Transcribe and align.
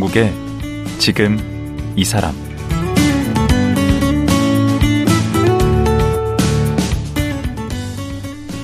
강원국의 0.00 0.32
지금 0.98 1.38
이 1.94 2.04
사람 2.04 2.34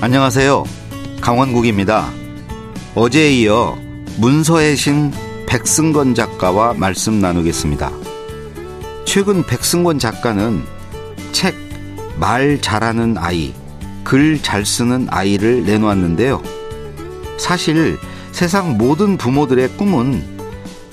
안녕하세요. 0.01 0.63
강원국입니다. 1.21 2.11
어제에 2.95 3.31
이어 3.33 3.77
문서의 4.17 4.75
신 4.75 5.11
백승건 5.47 6.15
작가와 6.15 6.73
말씀 6.73 7.21
나누겠습니다. 7.21 7.91
최근 9.05 9.45
백승건 9.45 9.99
작가는 9.99 10.63
책 11.31 11.55
말 12.19 12.59
잘하는 12.61 13.15
아이, 13.17 13.53
글 14.03 14.41
잘 14.41 14.65
쓰는 14.65 15.07
아이를 15.11 15.65
내놓았는데요. 15.65 16.41
사실 17.37 17.97
세상 18.31 18.77
모든 18.77 19.17
부모들의 19.17 19.77
꿈은 19.77 20.36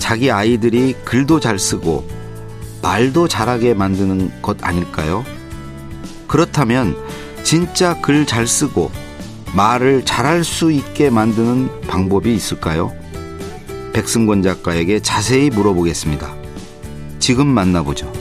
자기 0.04 0.30
아이들이 0.30 0.94
글도 1.06 1.40
잘 1.40 1.58
쓰고 1.58 2.06
말도 2.82 3.26
잘하게 3.26 3.72
만드는 3.72 4.42
것 4.42 4.62
아닐까요? 4.62 5.24
그렇다면 6.28 6.94
진짜 7.42 7.98
글 8.02 8.26
잘 8.26 8.46
쓰고 8.46 8.90
말을 9.56 10.04
잘할 10.04 10.44
수 10.44 10.70
있게 10.70 11.08
만드는 11.08 11.86
방법이 11.86 12.34
있을까요? 12.34 12.92
백승권 13.94 14.42
작가에게 14.42 15.00
자세히 15.00 15.48
물어보겠습니다. 15.48 16.34
지금 17.18 17.46
만나보죠. 17.46 18.12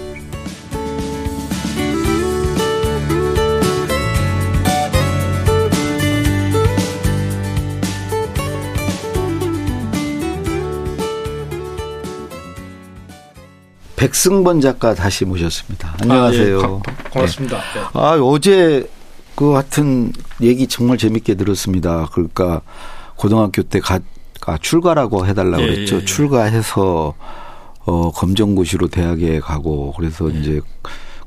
백승번 14.04 14.60
작가 14.60 14.94
다시 14.94 15.24
모셨습니다. 15.24 15.96
안녕하세요. 16.02 16.60
아, 16.60 16.92
예, 16.92 17.10
고맙습니다. 17.10 17.58
네. 17.58 17.82
아, 17.94 18.20
어제 18.22 18.86
그 19.34 19.54
같은 19.54 20.12
얘기 20.42 20.68
정말 20.68 20.98
재밌게 20.98 21.36
들었습니다. 21.36 22.10
그러니까 22.12 22.60
고등학교 23.16 23.64
때 23.64 23.80
가, 23.80 24.02
가 24.42 24.58
출가라고 24.58 25.26
해달라고 25.26 25.64
예, 25.64 25.68
그랬죠. 25.68 25.96
예, 25.96 26.02
예. 26.02 26.06
출가해서 26.06 27.14
어, 27.86 28.12
검정고시로 28.12 28.90
대학에 28.90 29.40
가고 29.40 29.94
그래서 29.96 30.30
예. 30.34 30.38
이제 30.38 30.62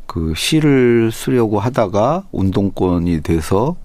그 0.04 0.34
시를 0.36 1.10
쓰려고 1.12 1.58
하다가 1.58 2.24
운동권이 2.30 3.22
돼서 3.22 3.76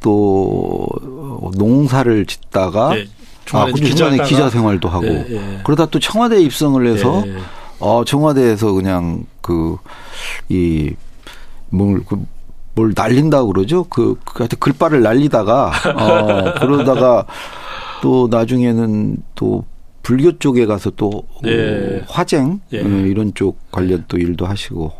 또 0.00 0.86
농사를 1.56 2.26
짓다가 2.26 2.96
예. 2.96 3.08
아, 3.52 3.66
그 3.66 3.80
중간에 3.80 4.22
기자 4.22 4.48
생활도 4.48 4.88
하고 4.88 5.06
그러다 5.64 5.86
또 5.86 5.98
청와대 5.98 6.40
입성을 6.40 6.86
해서 6.86 7.24
어, 7.80 8.04
청와대에서 8.04 8.72
그냥 8.72 9.24
그, 9.40 9.76
이, 10.48 10.94
뭘, 11.70 12.04
그, 12.06 12.24
뭘 12.74 12.92
날린다고 12.94 13.52
그러죠? 13.52 13.84
그, 13.84 14.16
그 14.24 14.38
하여튼 14.38 14.58
글바를 14.58 15.02
날리다가, 15.02 15.72
어, 15.96 16.54
그러다가 16.60 17.26
또 18.02 18.28
나중에는 18.30 19.16
또 19.34 19.64
불교 20.02 20.38
쪽에 20.38 20.66
가서 20.66 20.90
또 20.90 21.24
네. 21.42 22.02
화쟁 22.08 22.60
예. 22.72 22.82
네, 22.82 23.08
이런 23.08 23.32
쪽 23.34 23.58
관련 23.70 24.04
또 24.08 24.16
일도 24.16 24.46
하시고 24.46 24.92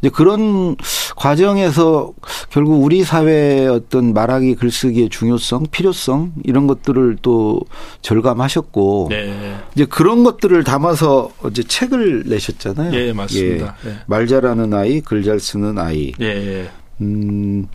이제 0.00 0.10
그런 0.10 0.76
과정에서 1.16 2.12
결국 2.50 2.82
우리 2.82 3.02
사회의 3.04 3.68
어떤 3.68 4.12
말하기 4.12 4.56
글쓰기의 4.56 5.08
중요성, 5.08 5.66
필요성 5.70 6.32
이런 6.44 6.66
것들을 6.66 7.18
또 7.22 7.60
절감하셨고 8.02 9.06
네. 9.10 9.56
이제 9.74 9.84
그런 9.86 10.24
것들을 10.24 10.62
담아서 10.64 11.30
이제 11.50 11.62
책을 11.62 12.24
내셨잖아요. 12.26 12.94
예, 12.94 13.12
맞습니다. 13.12 13.76
예. 13.86 13.94
말 14.06 14.26
잘하는 14.26 14.74
아이, 14.74 15.00
글 15.00 15.22
잘 15.22 15.38
쓰는 15.40 15.78
아이. 15.78 16.12
예. 16.20 16.68
음. 17.00 17.66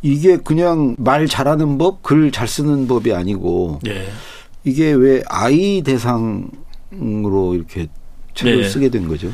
이게 0.00 0.36
그냥 0.36 0.94
말 0.96 1.26
잘하는 1.26 1.76
법, 1.76 2.02
글 2.02 2.30
잘 2.30 2.46
쓰는 2.46 2.86
법이 2.86 3.12
아니고 3.12 3.80
예. 3.88 4.06
이게 4.68 4.92
왜 4.92 5.22
아이 5.28 5.82
대상으로 5.82 7.54
이렇게 7.54 7.88
책을 8.34 8.62
네. 8.62 8.68
쓰게 8.68 8.90
된 8.90 9.08
거죠? 9.08 9.30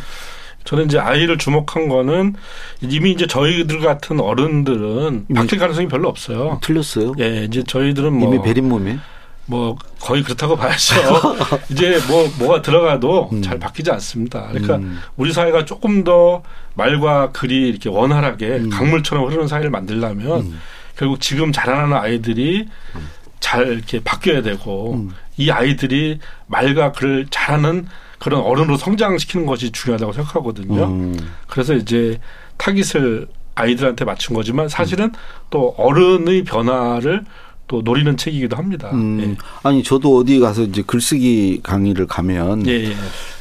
저는 0.65 0.87
이제 0.87 0.99
아이를 0.99 1.37
주목한 1.37 1.89
거는 1.89 2.35
이미 2.81 3.13
이제 3.13 3.27
저희들 3.27 3.81
같은 3.81 4.19
어른들은 4.21 5.27
바뀔 5.35 5.59
가능성이 5.59 5.89
별로 5.89 6.09
없어요. 6.09 6.59
틀렸어요? 6.63 7.13
예, 7.21 7.45
이제 7.45 7.63
저희들은 7.63 8.15
뭐 8.15 8.29
이미 8.35 8.43
베린 8.43 8.69
몸에 8.69 8.99
뭐 9.47 9.77
거의 10.01 10.23
그렇다고 10.23 10.57
봐야죠. 10.57 10.95
이제 11.71 11.99
뭐 12.09 12.31
뭐가 12.39 12.63
들어가도 12.63 13.29
음. 13.33 13.43
잘 13.43 13.59
바뀌지 13.59 13.91
않습니다. 13.91 14.49
그러니까 14.49 14.77
음. 14.77 15.01
우리 15.17 15.33
사회가 15.33 15.67
조금 15.67 16.03
더 16.03 16.43
말과 16.75 17.31
글이 17.33 17.69
이렇게 17.69 17.91
원활하게 17.91 18.47
음. 18.47 18.71
강물처럼 18.71 19.27
흐르는 19.27 19.49
사회를 19.49 19.71
만들려면 19.71 20.41
음. 20.41 20.61
결국 20.97 21.21
지금 21.21 21.53
자라나는 21.53 21.95
아이들이 21.95 22.69
음. 22.95 23.09
잘 23.45 23.69
이렇게 23.69 24.03
바뀌어야 24.03 24.41
되고 24.41 24.95
음. 24.95 25.11
이 25.37 25.51
아이들이 25.51 26.19
말과 26.47 26.93
글을 26.93 27.27
잘하는 27.29 27.87
그런 28.19 28.41
어른으로 28.41 28.79
성장시키는 28.79 29.45
것이 29.45 29.71
중요하다고 29.71 30.15
생각하거든요. 30.15 30.85
음. 30.85 31.15
그래서 31.47 31.75
이제 31.75 32.19
타깃을 32.57 33.29
아이들한테 33.55 34.07
맞춘 34.07 34.35
거지만 34.35 34.71
사실은 34.71 35.07
음. 35.07 35.13
또 35.51 35.75
어른의 35.77 36.45
변화를 36.45 37.27
또 37.69 37.83
노리는 37.83 38.17
책이기도 38.17 38.57
합니다. 38.57 38.91
음. 38.95 39.21
예. 39.21 39.45
아니 39.63 39.83
저도 39.83 40.17
어디 40.17 40.41
가서 40.41 40.63
이제 40.63 40.83
글쓰기 40.87 41.61
강의를 41.63 42.07
가면 42.07 42.67
예, 42.67 42.85
예. 42.85 42.97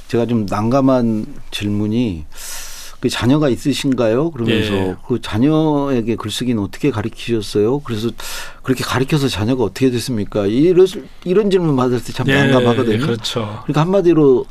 제가 0.10 0.26
좀 0.26 0.46
난감한 0.50 1.28
질문이 1.52 2.26
그 3.04 3.10
자녀가 3.10 3.50
있으신가요? 3.50 4.32
그러면서 4.32 4.74
예. 4.74 4.96
그 5.06 5.20
자녀에게 5.20 6.16
글쓰기는 6.16 6.64
어떻게 6.64 6.90
가르치셨어요? 6.90 7.80
그래서 7.80 8.10
그렇게 8.62 8.82
가르쳐서 8.86 9.28
자녀가 9.28 9.66
어떻게 9.66 9.92
됐습니까? 9.92 10.46
이런 10.46 10.88
이런 11.26 11.50
질문 11.50 11.76
받을 11.76 12.02
때 12.02 12.14
참 12.14 12.28
난감하거든요. 12.28 12.94
예, 12.94 12.98
그렇죠. 13.00 13.60
그러니까 13.64 13.82
한마디로 13.82 14.46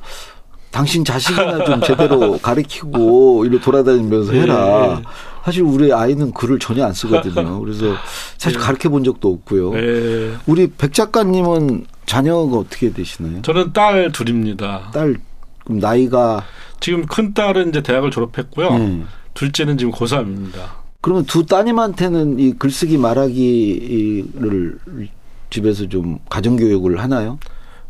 당신 0.71 1.03
자식이나 1.03 1.65
좀 1.65 1.81
제대로 1.81 2.37
가르치고 2.45 3.47
이로 3.47 3.59
돌아다니면서 3.59 4.35
해라. 4.35 4.99
예. 5.01 5.05
사실 5.47 5.63
우리 5.63 5.91
아이는 5.91 6.33
글을 6.35 6.59
전혀 6.59 6.85
안 6.85 6.93
쓰거든요. 6.93 7.59
그래서 7.59 7.95
사실 8.37 8.59
예. 8.61 8.63
가르쳐 8.63 8.91
본 8.91 9.03
적도 9.03 9.33
없고요. 9.33 9.75
예. 9.79 10.35
우리 10.45 10.67
백 10.67 10.93
작가님은 10.93 11.87
자녀가 12.05 12.59
어떻게 12.59 12.93
되시나요? 12.93 13.41
저는 13.41 13.73
딸 13.73 14.13
둘입니다. 14.13 14.91
딸 14.93 15.17
그럼 15.65 15.79
나이가 15.79 16.45
지금 16.83 17.07
큰 17.07 17.33
딸은 17.33 17.71
이제 17.71 17.81
대학을 17.83 18.11
졸업했고요. 18.11 18.69
음. 18.69 19.09
둘째는 19.35 19.79
지금 19.79 19.93
고3입니다. 19.93 20.83
그러면 21.01 21.25
두 21.25 21.47
따님한테는 21.47 22.39
이 22.39 22.53
글쓰기 22.53 22.99
말하기를 22.99 24.79
집에서 25.49 25.89
좀 25.89 26.19
가정 26.29 26.57
교육을 26.57 27.01
하나요? 27.01 27.39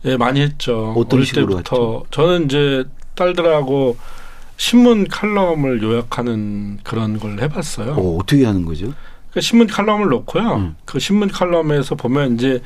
예, 0.05 0.17
많이 0.17 0.41
했죠. 0.41 0.95
어떤 0.97 1.25
식으로 1.25 1.47
때부터 1.49 1.77
했죠? 1.77 2.05
저는 2.11 2.45
이제 2.45 2.85
딸들하고 3.15 3.97
신문 4.57 5.09
칼럼을 5.09 5.83
요약하는 5.83 6.79
그런 6.83 7.19
걸 7.19 7.41
해봤어요. 7.41 7.93
어, 7.93 8.19
어떻게 8.19 8.45
하는 8.45 8.65
거죠? 8.65 8.93
그 9.33 9.41
신문 9.41 9.67
칼럼을 9.67 10.09
놓고요. 10.09 10.55
음. 10.55 10.77
그 10.85 10.99
신문 10.99 11.29
칼럼에서 11.29 11.95
보면 11.95 12.35
이제 12.35 12.61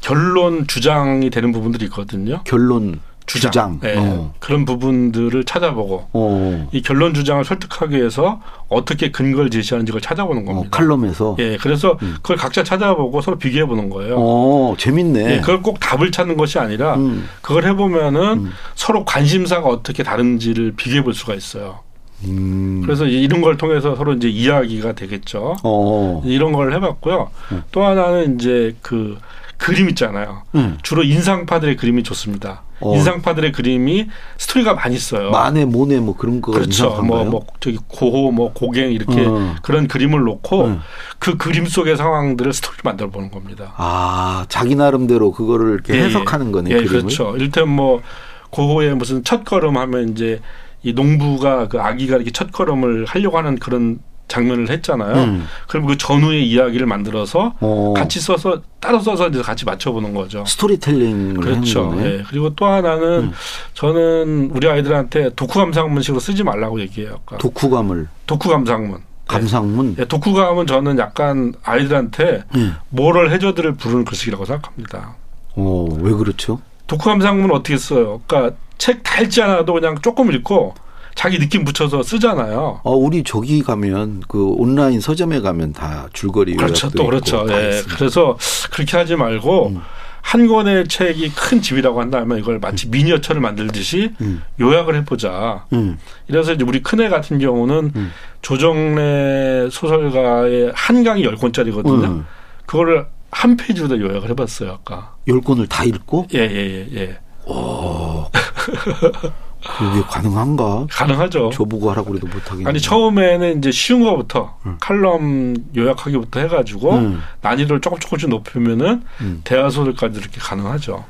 결론 0.00 0.66
주장이 0.66 1.30
되는 1.30 1.52
부분들이 1.52 1.86
있거든요. 1.86 2.42
결론 2.44 3.00
주장, 3.30 3.50
주장. 3.50 3.80
네. 3.80 3.94
어. 3.96 4.32
그런 4.40 4.64
부분들을 4.64 5.44
찾아보고 5.44 6.08
어. 6.12 6.68
이 6.72 6.82
결론 6.82 7.14
주장을 7.14 7.44
설득하기 7.44 7.96
위해서 7.96 8.40
어떻게 8.68 9.10
근거를 9.10 9.50
제시하는지 9.50 9.92
를 9.92 10.00
찾아보는 10.00 10.44
겁니다. 10.44 10.68
어, 10.68 10.70
칼럼에서. 10.70 11.36
예, 11.38 11.56
그래서 11.56 11.96
음. 12.02 12.16
그걸 12.22 12.36
각자 12.36 12.64
찾아보고 12.64 13.20
서로 13.20 13.38
비교해 13.38 13.66
보는 13.66 13.90
거예요. 13.90 14.16
어, 14.18 14.74
재밌네. 14.76 15.36
예, 15.36 15.40
그걸 15.40 15.62
꼭 15.62 15.78
답을 15.78 16.10
찾는 16.10 16.36
것이 16.36 16.58
아니라 16.58 16.96
음. 16.96 17.28
그걸 17.40 17.64
해보면은 17.66 18.20
음. 18.46 18.52
서로 18.74 19.04
관심사가 19.04 19.68
어떻게 19.68 20.02
다른지를 20.02 20.72
비교해 20.76 21.02
볼 21.04 21.14
수가 21.14 21.34
있어요. 21.34 21.80
음. 22.24 22.82
그래서 22.84 23.06
이런 23.06 23.40
걸 23.40 23.56
통해서 23.56 23.94
서로 23.94 24.12
이제 24.12 24.28
이야기가 24.28 24.92
되겠죠. 24.92 25.56
어. 25.62 26.22
이런 26.24 26.52
걸 26.52 26.74
해봤고요. 26.74 27.30
음. 27.52 27.62
또 27.72 27.84
하나는 27.84 28.36
이제 28.36 28.74
그 28.82 29.18
그림 29.60 29.90
있잖아요. 29.90 30.42
음. 30.54 30.78
주로 30.82 31.02
인상파들의 31.02 31.76
그림이 31.76 32.02
좋습니다. 32.02 32.62
어. 32.80 32.94
인상파들의 32.96 33.52
그림이 33.52 34.08
스토리가 34.38 34.72
많이 34.72 34.96
있어요. 34.96 35.30
만에 35.30 35.66
모네 35.66 36.00
뭐 36.00 36.16
그런 36.16 36.40
거 36.40 36.52
그렇죠. 36.52 37.02
뭐, 37.02 37.24
뭐 37.24 37.44
저기 37.60 37.78
고호 37.86 38.32
뭐 38.32 38.54
고갱 38.54 38.92
이렇게 38.92 39.26
어. 39.26 39.54
그런 39.60 39.86
그림을 39.86 40.20
놓고 40.20 40.64
음. 40.64 40.80
그 41.18 41.36
그림 41.36 41.66
속의 41.66 41.98
상황들을 41.98 42.54
스토리를 42.54 42.80
만들어 42.84 43.10
보는 43.10 43.30
겁니다. 43.30 43.74
아 43.76 44.46
자기 44.48 44.76
나름대로 44.76 45.30
그거를 45.30 45.74
이렇게 45.74 45.94
예, 45.94 46.04
해석하는 46.04 46.52
거네. 46.52 46.70
예, 46.70 46.76
그림을? 46.76 46.88
그렇죠. 46.88 47.36
일단 47.36 47.68
뭐 47.68 48.00
고호의 48.48 48.96
무슨 48.96 49.22
첫 49.24 49.44
걸음 49.44 49.76
하면 49.76 50.08
이제 50.08 50.40
이 50.82 50.94
농부가 50.94 51.68
그 51.68 51.78
아기가 51.78 52.16
이렇게 52.16 52.30
첫 52.30 52.50
걸음을 52.50 53.04
하려고 53.04 53.36
하는 53.36 53.58
그런 53.58 53.98
장면을 54.30 54.70
했잖아요. 54.70 55.24
음. 55.24 55.46
그럼 55.68 55.86
그 55.86 55.98
전후의 55.98 56.48
이야기를 56.48 56.86
만들어서 56.86 57.54
어. 57.60 57.92
같이 57.96 58.20
써서 58.20 58.62
따로 58.80 59.00
써서 59.00 59.28
이제 59.28 59.42
같이 59.42 59.64
맞춰보는 59.66 60.14
거죠. 60.14 60.44
스토리텔링을 60.46 61.34
그렇죠. 61.34 61.92
예. 61.98 62.22
그리고 62.28 62.54
또 62.54 62.64
하나는 62.66 63.24
음. 63.24 63.32
저는 63.74 64.52
우리 64.54 64.68
아이들한테 64.68 65.34
독후 65.34 65.58
감상문식으로 65.58 66.20
쓰지 66.20 66.44
말라고 66.44 66.80
얘기해요. 66.80 67.18
아까. 67.26 67.36
독후감을 67.38 68.08
독후 68.26 68.48
감상문. 68.48 69.00
감상문. 69.28 69.96
예, 69.98 70.04
독후감은 70.06 70.66
저는 70.66 70.98
약간 70.98 71.52
아이들한테 71.62 72.44
예. 72.56 72.70
모럴 72.88 73.30
해저드를 73.32 73.74
부르는 73.74 74.04
글쓰기라고 74.04 74.44
생각합니다. 74.44 75.14
어, 75.56 75.88
왜 76.00 76.12
그렇죠? 76.12 76.60
독후 76.86 77.04
감상문 77.10 77.50
어떻게 77.52 77.76
써요? 77.76 78.20
그러니까 78.26 78.56
책 78.78 79.02
다 79.02 79.20
읽지 79.20 79.42
않아도 79.42 79.74
그냥 79.74 79.98
조금 80.00 80.32
읽고 80.32 80.74
자기 81.20 81.38
느낌 81.38 81.66
붙여서 81.66 82.02
쓰잖아요. 82.02 82.80
어, 82.82 82.94
우리 82.94 83.22
저기 83.22 83.62
가면 83.62 84.22
그 84.26 84.42
온라인 84.42 85.02
서점에 85.02 85.42
가면 85.42 85.74
다 85.74 86.08
줄거리 86.14 86.56
그렇죠. 86.56 86.88
또 86.88 87.04
그렇죠. 87.04 87.44
다 87.44 87.62
예. 87.62 87.82
그래서 87.94 88.38
그렇게 88.70 88.96
하지 88.96 89.16
말고 89.16 89.66
음. 89.66 89.82
한 90.22 90.46
권의 90.46 90.88
책이 90.88 91.34
큰 91.34 91.60
집이라고 91.60 92.00
한다면 92.00 92.38
이걸 92.38 92.58
마치 92.58 92.88
미니어처를 92.88 93.42
만들듯이 93.42 94.14
음. 94.22 94.42
요약을 94.62 94.94
해보자. 94.94 95.66
음. 95.74 95.98
이래서 96.28 96.54
이제 96.54 96.64
우리 96.66 96.82
큰애 96.82 97.10
같은 97.10 97.38
경우는 97.38 97.92
음. 97.94 98.12
조정래 98.40 99.68
소설가의 99.70 100.72
한 100.74 101.04
강이 101.04 101.22
열 101.22 101.36
권짜리거든요. 101.36 102.06
음. 102.06 102.26
그거를 102.64 103.08
한 103.30 103.58
페이지로 103.58 103.88
다 103.88 103.98
요약을 103.98 104.30
해봤어요 104.30 104.70
아까. 104.70 105.16
열 105.28 105.42
권을 105.42 105.66
다 105.66 105.84
읽고 105.84 106.28
예예예 106.32 106.88
예, 106.94 106.96
예. 106.96 107.18
그게 109.66 110.02
가능한가? 110.02 110.86
가능하죠. 110.90 111.50
저보고 111.52 111.90
하라고 111.90 112.10
그래도 112.10 112.26
못하겠네. 112.26 112.68
아니 112.68 112.80
처음에는 112.80 113.58
이제 113.58 113.70
쉬운 113.70 114.02
거부터 114.02 114.56
칼럼 114.80 115.56
요약하기부터 115.76 116.40
해가지고 116.40 116.94
음. 116.94 117.22
난이도를 117.42 117.80
조금 117.80 117.98
조금씩 117.98 118.28
높이면은 118.30 119.02
음. 119.20 119.40
대화 119.44 119.68
소설까지 119.68 120.18
이렇게 120.18 120.40
가능하죠. 120.40 121.04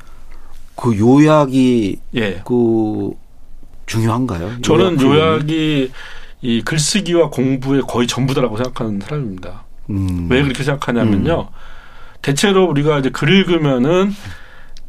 그 0.75 0.97
요약이 0.97 1.99
예. 2.15 2.41
그 2.45 3.11
중요한가요? 3.85 4.61
저는 4.61 5.01
요약 5.01 5.17
요약이 5.17 5.91
이 6.41 6.61
글쓰기와 6.63 7.29
공부의 7.29 7.83
거의 7.87 8.07
전부다라고 8.07 8.57
생각하는 8.57 8.99
사람입니다. 8.99 9.63
음. 9.91 10.27
왜 10.29 10.41
그렇게 10.41 10.63
생각하냐면요. 10.63 11.49
대체로 12.21 12.65
우리가 12.65 12.99
이제 12.99 13.09
글 13.09 13.29
읽으면은 13.29 14.13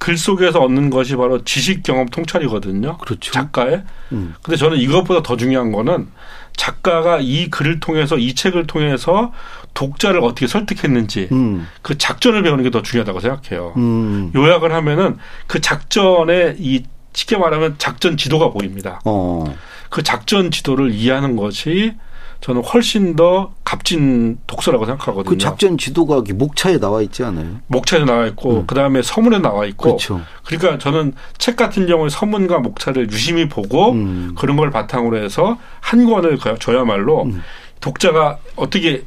글 0.03 0.17
속에서 0.17 0.59
얻는 0.59 0.91
것이 0.91 1.15
바로 1.15 1.45
지식 1.45 1.85
경험 1.85 2.09
통찰이거든요. 2.09 2.99
그렇죠. 2.99 3.31
작가의. 3.31 3.85
음. 4.11 4.35
근데 4.43 4.57
저는 4.57 4.77
이것보다 4.79 5.23
더 5.23 5.37
중요한 5.37 5.71
거는 5.71 6.09
작가가 6.57 7.21
이 7.21 7.49
글을 7.51 7.79
통해서 7.79 8.19
이 8.19 8.35
책을 8.35 8.67
통해서 8.67 9.33
독자를 9.75 10.19
어떻게 10.25 10.49
설득했는지 10.49 11.29
음. 11.31 11.69
그 11.83 11.99
작전을 11.99 12.43
배우는 12.43 12.65
게 12.65 12.71
더 12.71 12.83
중요하다고 12.83 13.21
생각해요. 13.21 13.75
음. 13.77 14.33
요약을 14.35 14.73
하면은 14.73 15.19
그 15.47 15.61
작전의 15.61 16.57
이 16.59 16.83
쉽게 17.13 17.37
말하면 17.37 17.77
작전 17.79 18.17
지도가 18.17 18.51
보입니다. 18.51 19.01
어. 19.05 19.45
그 19.89 20.03
작전 20.03 20.51
지도를 20.51 20.91
이해하는 20.91 21.37
것이 21.37 21.95
저는 22.43 22.63
훨씬 22.65 23.15
더 23.15 23.53
값진 23.65 24.39
독서라고 24.49 24.85
생각하거든요. 24.85 25.31
그 25.31 25.39
작전 25.39 25.79
지도가 25.79 26.23
목차에 26.35 26.79
나와 26.79 27.01
있지 27.01 27.23
않아요? 27.23 27.61
목차에 27.69 28.05
나와 28.05 28.27
있고 28.27 28.61
음. 28.61 28.67
그다음에 28.67 29.01
서문에 29.01 29.39
나와 29.39 29.65
있고 29.67 29.85
그렇죠. 29.85 30.21
그러니까 30.45 30.77
저는 30.79 31.15
책 31.39 31.55
같은 31.57 31.87
경우에 31.87 32.09
서문과 32.09 32.59
목차를 32.59 33.11
유심히 33.13 33.49
보고 33.49 33.93
음. 33.93 34.35
그런 34.37 34.57
걸 34.57 34.71
바탕으로 34.71 35.19
해서 35.19 35.57
한 35.81 36.05
권을 36.05 36.37
그- 36.39 36.59
줘야말로 36.59 37.23
음. 37.25 37.43
독자가 37.81 38.39
어떻게 38.57 39.05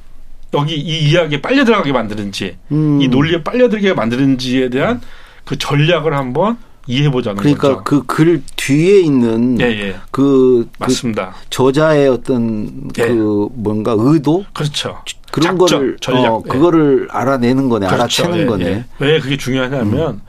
여기 0.53 0.75
이 0.75 1.09
이야기에 1.09 1.41
빨려 1.41 1.65
들어가게 1.65 1.91
만드는지 1.91 2.57
음. 2.71 3.01
이 3.01 3.09
논리에 3.09 3.43
빨려 3.43 3.67
들게 3.67 3.93
만드는지에 3.93 4.69
대한 4.69 5.01
그 5.43 5.57
전략을 5.57 6.13
한번 6.15 6.57
이해해 6.87 7.09
보자는 7.09 7.37
그러니까 7.37 7.81
거죠. 7.81 7.83
그글 7.83 8.43
뒤에 8.55 8.99
있는 8.99 9.59
예, 9.59 9.65
예. 9.65 9.95
그, 10.11 10.67
그 10.71 10.83
맞습니다. 10.83 11.33
저자의 11.49 12.07
어떤 12.07 12.91
예. 12.97 13.07
그 13.07 13.47
뭔가 13.53 13.95
의도 13.97 14.45
그렇죠. 14.53 14.99
그런 15.31 15.57
작전, 15.57 15.79
거를 15.79 15.97
전략. 15.99 16.31
어, 16.31 16.43
예. 16.45 16.49
그거를 16.49 17.07
알아내는 17.11 17.69
거네, 17.69 17.87
그렇죠. 17.87 18.23
알아채는 18.23 18.37
예, 18.37 18.45
거네. 18.45 18.65
예. 18.65 18.85
왜 18.99 19.19
그게 19.19 19.37
중요하냐면 19.37 20.21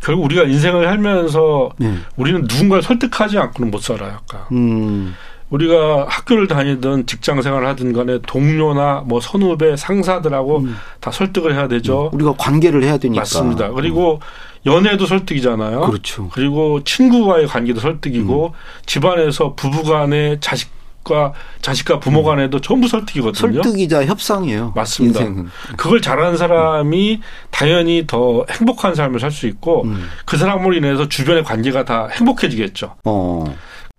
결국 0.00 0.24
우리가 0.24 0.44
인생을 0.44 0.84
살면서 0.84 1.70
네. 1.78 1.94
우리는 2.16 2.42
누군가를 2.42 2.82
설득하지 2.82 3.38
않고는 3.38 3.70
못 3.70 3.82
살아요. 3.82 4.18
아까. 4.28 4.46
음, 4.52 5.14
우리가 5.50 6.06
학교를 6.08 6.46
다니든 6.46 7.06
직장 7.06 7.40
생활을 7.40 7.66
하든 7.68 7.92
간에 7.94 8.18
동료나 8.26 9.04
뭐 9.06 9.20
선후배 9.20 9.76
상사들하고 9.76 10.58
음. 10.58 10.76
다 11.00 11.10
설득을 11.10 11.54
해야 11.54 11.68
되죠. 11.68 12.10
우리가 12.12 12.34
관계를 12.36 12.84
해야 12.84 12.98
되니까. 12.98 13.22
맞습니다. 13.22 13.70
그리고 13.72 14.20
연애도 14.68 15.06
설득이잖아요. 15.06 15.80
그렇죠. 15.80 16.28
그리고 16.32 16.82
친구와의 16.84 17.46
관계도 17.46 17.80
설득이고 17.80 18.54
집안에서 18.86 19.54
부부간의 19.54 20.38
자식 20.40 20.76
과 21.04 21.32
자식과 21.62 22.00
부모 22.00 22.22
간에도 22.22 22.60
전부 22.60 22.86
설득이거든요. 22.88 23.62
설득이자 23.62 24.04
협상이에요. 24.04 24.72
맞습니다. 24.74 25.20
인생은. 25.20 25.48
그걸 25.78 26.02
잘하는 26.02 26.36
사람이 26.36 27.20
당연히 27.50 28.04
더 28.06 28.44
행복한 28.50 28.94
삶을 28.94 29.18
살 29.20 29.30
수 29.30 29.46
있고 29.46 29.84
음. 29.84 30.06
그 30.26 30.36
사람으로 30.36 30.74
인해서 30.74 31.08
주변의 31.08 31.44
관계가 31.44 31.84
다 31.84 32.08
행복해지겠죠. 32.08 32.96
어. 33.04 33.44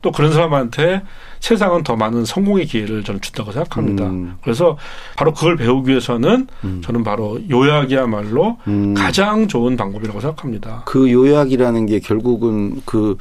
또 0.01 0.12
그런 0.12 0.31
사람한테 0.33 1.01
세상은 1.39 1.83
더 1.83 1.95
많은 1.95 2.25
성공의 2.25 2.65
기회를 2.65 3.03
저는 3.03 3.21
준다고 3.21 3.51
생각합니다. 3.51 4.06
음. 4.06 4.36
그래서 4.44 4.77
바로 5.15 5.33
그걸 5.33 5.56
배우기 5.56 5.89
위해서는 5.89 6.47
음. 6.63 6.81
저는 6.83 7.03
바로 7.03 7.39
요약이야말로 7.50 8.57
음. 8.68 8.94
가장 8.94 9.47
좋은 9.47 9.77
방법이라고 9.77 10.19
생각합니다. 10.19 10.83
그 10.86 11.12
요약이라는 11.12 11.86
게 11.86 12.00
결국은 12.00 12.81
그 12.86 13.15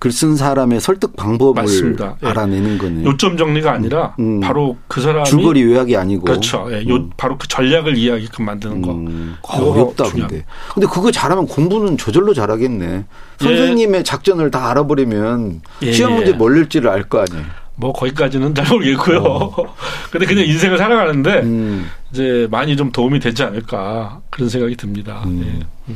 글 0.00 0.10
쓴 0.12 0.34
사람의 0.36 0.80
설득 0.80 1.14
방법을 1.16 1.62
맞습니다. 1.62 2.16
예. 2.22 2.26
알아내는 2.26 2.76
거네. 2.78 3.04
요점 3.04 3.36
정리가 3.36 3.72
아니라 3.72 4.14
음. 4.18 4.40
바로 4.40 4.76
그 4.88 5.00
사람이 5.00 5.24
줄거리 5.26 5.62
요약이 5.62 5.96
아니고. 5.96 6.24
그렇죠. 6.24 6.66
예, 6.72 6.84
요 6.88 6.96
음. 6.96 7.10
바로 7.16 7.38
그 7.38 7.46
전략을 7.46 7.96
이해하게끔 7.96 8.44
만드는 8.44 8.82
거. 8.82 8.92
음, 8.92 9.36
아, 9.48 9.56
그거 9.58 9.70
어렵다. 9.70 10.04
근데. 10.10 10.44
근데 10.74 10.86
그거 10.88 11.10
잘하면 11.12 11.46
공부는 11.46 11.96
저절로 11.98 12.34
잘하겠네. 12.34 13.04
선생님의 13.38 14.02
작전을 14.04 14.50
다 14.50 14.70
알아버리면 14.70 15.60
예, 15.82 15.92
시험 15.92 16.12
예. 16.12 16.16
문제 16.16 16.32
뭘 16.32 16.54
낼지를 16.56 16.90
알 16.90 17.04
거 17.04 17.20
아니에요. 17.20 17.44
뭐 17.74 17.92
거기까지는 17.92 18.54
잘 18.54 18.66
모르겠고요. 18.68 19.52
근데 20.10 20.26
그냥 20.26 20.44
인생을 20.46 20.78
살아가는데 20.78 21.38
어. 21.38 21.42
음. 21.42 21.90
이제 22.12 22.46
많이 22.50 22.76
좀 22.76 22.92
도움이 22.92 23.20
되지 23.20 23.42
않을까 23.42 24.20
그런 24.30 24.48
생각이 24.48 24.76
듭니다. 24.76 25.22
음. 25.26 25.62
예. 25.90 25.94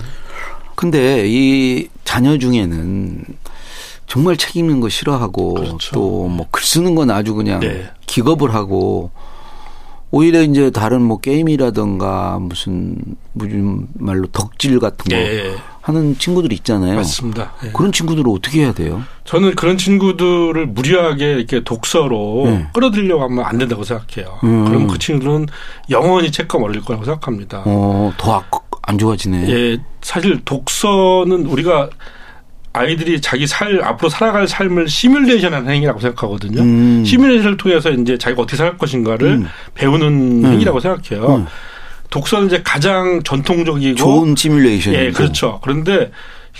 근데 0.74 1.24
이 1.26 1.88
자녀 2.04 2.38
중에는 2.38 3.24
정말 4.06 4.36
책 4.36 4.56
읽는 4.56 4.80
거 4.80 4.88
싫어하고 4.88 5.54
그렇죠. 5.54 5.94
또뭐 5.94 6.46
글 6.50 6.62
쓰는 6.62 6.94
건 6.94 7.10
아주 7.10 7.34
그냥 7.34 7.60
네. 7.60 7.90
기겁을 8.06 8.54
하고 8.54 9.10
오히려 10.10 10.42
이제 10.42 10.70
다른 10.70 11.02
뭐 11.02 11.18
게임이라든가 11.18 12.38
무슨 12.40 12.96
무슨 13.32 13.86
말로 13.94 14.26
덕질 14.28 14.78
같은 14.78 15.04
거 15.10 15.16
예, 15.16 15.54
하는 15.82 16.16
친구들 16.16 16.52
있잖아요. 16.52 16.96
맞습니다. 16.96 17.52
예. 17.64 17.70
그런 17.72 17.92
친구들은 17.92 18.30
어떻게 18.30 18.62
해야 18.62 18.72
돼요? 18.72 19.02
저는 19.24 19.56
그런 19.56 19.76
친구들을 19.76 20.66
무리하게 20.66 21.32
이렇게 21.32 21.64
독서로 21.64 22.42
네. 22.46 22.66
끌어들이려고 22.72 23.24
하면 23.24 23.44
안 23.44 23.58
된다고 23.58 23.82
생각해요. 23.84 24.38
음. 24.44 24.64
그러면 24.64 24.88
그 24.88 24.98
친구들은 24.98 25.46
영원히 25.90 26.30
책과 26.30 26.58
멀어질 26.58 26.82
거라고 26.82 27.04
생각합니다. 27.04 27.62
어, 27.66 28.12
더안 28.16 28.98
좋아지네. 28.98 29.50
예, 29.50 29.78
사실 30.02 30.40
독서는 30.44 31.46
우리가 31.46 31.90
아이들이 32.76 33.20
자기 33.20 33.46
살 33.46 33.82
앞으로 33.82 34.08
살아갈 34.08 34.46
삶을 34.46 34.88
시뮬레이션하는 34.88 35.72
행위라고 35.72 36.00
생각하거든요. 36.00 36.60
음. 36.60 37.04
시뮬레이션을 37.04 37.56
통해서 37.56 37.90
이제 37.90 38.18
자기가 38.18 38.42
어떻게 38.42 38.56
살 38.56 38.76
것인가를 38.76 39.28
음. 39.28 39.48
배우는 39.74 40.44
음. 40.44 40.52
행위라고 40.52 40.80
생각해요. 40.80 41.36
음. 41.36 41.46
독서는 42.10 42.46
이제 42.46 42.62
가장 42.62 43.22
전통적이고 43.22 43.96
좋은 43.96 44.36
시뮬레이션이고. 44.36 45.02
예, 45.02 45.10
그렇죠. 45.10 45.58
그런데 45.62 46.12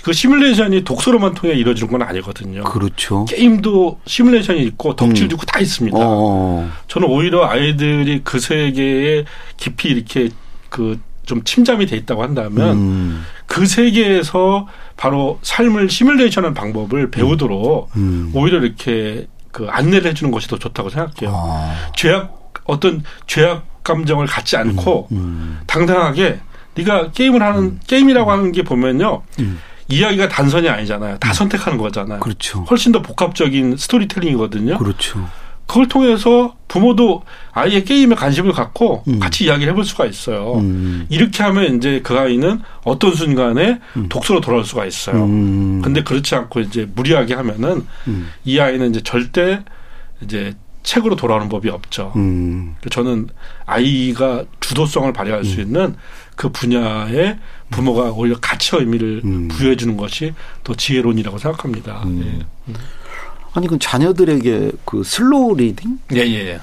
그 0.03 0.11
시뮬레이션이 0.13 0.83
독서로만 0.83 1.33
통해 1.33 1.53
이루어지는 1.53 1.91
건 1.91 2.01
아니거든요. 2.01 2.63
그렇죠. 2.63 3.25
게임도 3.25 3.99
시뮬레이션이 4.05 4.63
있고 4.63 4.95
덕질도 4.95 5.35
있고 5.35 5.45
다 5.45 5.59
있습니다. 5.59 5.97
어. 5.99 6.69
저는 6.87 7.07
오히려 7.07 7.45
아이들이 7.45 8.21
그 8.23 8.39
세계에 8.39 9.25
깊이 9.57 9.89
이렇게 9.89 10.29
그 10.69 10.99
좀 11.27 11.43
침잠이 11.43 11.85
돼 11.85 11.97
있다고 11.97 12.23
한다면 12.23 12.77
음. 12.77 13.25
그 13.45 13.67
세계에서 13.67 14.67
바로 14.97 15.39
삶을 15.43 15.89
시뮬레이션하는 15.89 16.53
방법을 16.53 17.11
배우도록 17.11 17.91
음. 17.95 18.31
오히려 18.33 18.59
이렇게 18.59 19.27
그 19.51 19.67
안내를 19.69 20.09
해주는 20.11 20.31
것이 20.31 20.47
더 20.47 20.57
좋다고 20.57 20.89
생각해요. 20.89 21.33
아. 21.33 21.91
죄악 21.95 22.53
어떤 22.65 23.03
죄악 23.27 23.83
감정을 23.83 24.25
갖지 24.25 24.57
않고 24.57 25.07
음. 25.11 25.59
당당하게 25.67 26.39
네가 26.75 27.11
게임을 27.11 27.41
하는 27.41 27.79
게임이라고 27.87 28.31
하는 28.31 28.51
게 28.51 28.63
보면요 28.63 29.21
음. 29.39 29.59
이야기가 29.87 30.27
단선이 30.27 30.67
아니잖아요. 30.67 31.17
다 31.19 31.31
선택하는 31.31 31.77
거잖아요. 31.77 32.19
그렇죠. 32.19 32.65
훨씬 32.69 32.91
더 32.91 33.01
복합적인 33.01 33.77
스토리텔링이거든요. 33.77 34.77
그렇죠. 34.77 35.29
그걸 35.67 35.87
통해서 35.87 36.55
부모도 36.67 37.23
아이의 37.51 37.83
게임에 37.83 38.15
관심을 38.15 38.53
갖고 38.53 39.03
음. 39.07 39.19
같이 39.19 39.45
이야기를 39.45 39.71
해볼 39.71 39.83
수가 39.83 40.05
있어요. 40.05 40.55
음. 40.55 41.05
이렇게 41.09 41.43
하면 41.43 41.77
이제 41.77 41.99
그 42.03 42.17
아이는 42.17 42.61
어떤 42.83 43.13
순간에 43.13 43.79
독서로 44.09 44.41
돌아올 44.41 44.63
수가 44.63 44.85
있어요. 44.85 45.25
음. 45.25 45.81
근데 45.83 46.03
그렇지 46.03 46.35
않고 46.35 46.61
이제 46.61 46.89
무리하게 46.95 47.35
하면은 47.35 47.85
음. 48.07 48.31
이 48.45 48.59
아이는 48.59 48.91
이제 48.91 49.01
절대 49.01 49.63
이제 50.21 50.55
책으로 50.83 51.17
돌아오는 51.17 51.49
법이 51.49 51.69
없죠. 51.69 52.13
음. 52.15 52.75
저는 52.89 53.27
아이가 53.65 54.45
주도성을 54.61 55.11
발휘할 55.11 55.43
수 55.43 55.59
있는 55.59 55.95
그 56.37 56.49
분야에 56.49 57.37
부모가 57.71 58.11
오히려 58.11 58.37
가치 58.39 58.73
의미를 58.73 59.21
음. 59.25 59.49
부여해 59.49 59.75
주는 59.75 59.97
것이 59.97 60.33
더 60.63 60.73
지혜론이라고 60.73 61.37
생각합니다. 61.37 62.03
음. 62.05 62.45
아니 63.53 63.67
그 63.67 63.77
자녀들에게 63.79 64.71
그 64.85 65.03
slow 65.03 65.55
reading을 65.55 65.97
예, 66.15 66.17
예, 66.21 66.47
예. 66.47 66.59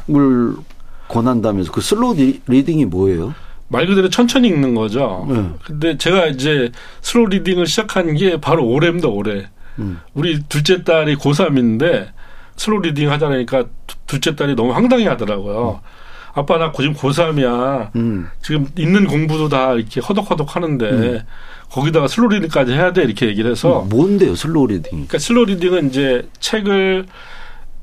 권한다면서 1.09 1.73
그 1.73 1.81
slow 1.81 2.15
rea- 2.15 2.41
reading이 2.47 2.87
뭐예요? 2.87 3.35
말 3.69 3.87
그대로 3.87 4.09
천천히 4.09 4.49
읽는 4.49 4.75
거죠. 4.75 5.27
네. 5.29 5.45
근데 5.65 5.99
제가 5.99 6.27
이제 6.27 6.71
slow 7.03 7.29
reading을 7.29 7.67
시작한 7.67 8.15
게 8.15 8.41
바로 8.41 8.67
올해입니다, 8.67 9.09
올해. 9.09 9.47
음. 9.79 10.01
우리 10.15 10.43
둘째 10.49 10.85
딸이 10.85 11.17
고3인데 11.17 12.09
slow 12.57 12.81
reading 12.83 13.11
하자니까 13.11 13.65
두- 13.87 13.97
둘째 14.07 14.37
딸이 14.37 14.55
너무 14.55 14.73
황당해 14.73 15.09
하더라고요. 15.09 15.81
아빠 16.35 16.59
나 16.59 16.73
지금 16.73 16.95
고3이야. 16.95 17.95
음. 17.97 18.29
지금 18.43 18.67
있는 18.77 19.07
공부도 19.07 19.49
다 19.49 19.75
이렇게 19.75 20.01
허덕허덕 20.01 20.57
하는데 20.57 21.25
거기다가 21.71 22.09
slow 22.09 22.31
reading까지 22.31 22.73
해야 22.73 22.93
돼 22.93 23.03
이렇게 23.03 23.27
얘기를 23.27 23.51
해서 23.51 23.87
뭔데요, 23.89 24.35
slow 24.35 24.67
reading? 24.67 24.91
그러니까 24.91 25.19
slow 25.19 25.45
reading은 25.47 25.89
이제 25.89 26.29
책을 26.41 27.07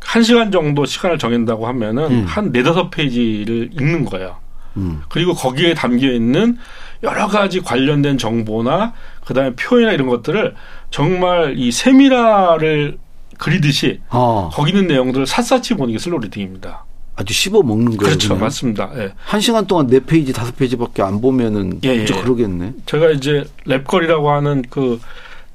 한 0.02 0.24
시간 0.24 0.52
정도 0.52 0.86
시간을 0.86 1.18
정한다고 1.18 1.68
하면은 1.68 2.04
음. 2.12 2.24
한 2.26 2.52
네다섯 2.52 2.92
페이지를 2.92 3.70
읽는 3.74 4.06
거예요. 4.06 4.38
음. 4.78 5.02
그리고 5.10 5.34
거기에 5.34 5.74
담겨 5.74 6.08
있는 6.12 6.58
여러 7.04 7.28
가지 7.28 7.62
관련된 7.62 8.18
정보나 8.18 8.94
그다음에 9.26 9.56
표현이나 9.56 9.92
이런 9.92 10.08
것들을 10.08 10.56
정말 10.90 11.56
이 11.58 11.72
세밀화를 11.72 12.98
그리듯이 13.38 14.02
아, 14.10 14.50
거기 14.54 14.72
있는 14.72 14.88
내용들을 14.88 15.26
샅샅이 15.26 15.76
보는 15.76 15.94
게 15.94 16.00
slow 16.00 16.20
reading입니다. 16.22 16.86
아주 17.16 17.34
씹어 17.34 17.62
먹는 17.62 17.98
거예요. 17.98 17.98
그렇죠. 17.98 18.30
그냥? 18.30 18.44
맞습니다. 18.44 18.92
예. 18.96 19.14
한 19.24 19.42
시간 19.42 19.68
동안 19.68 19.88
네 19.88 20.00
페이지, 20.00 20.34
다섯 20.34 20.56
페이지밖에 20.56 21.02
안 21.02 21.22
보면은 21.22 21.80
예, 21.84 21.90
예. 21.90 22.06
진짜 22.06 22.22
그러겠네. 22.22 22.74
제가 22.86 23.10
이제 23.12 23.44
랩걸이라고 23.66 24.26
하는 24.26 24.64
그 24.70 25.00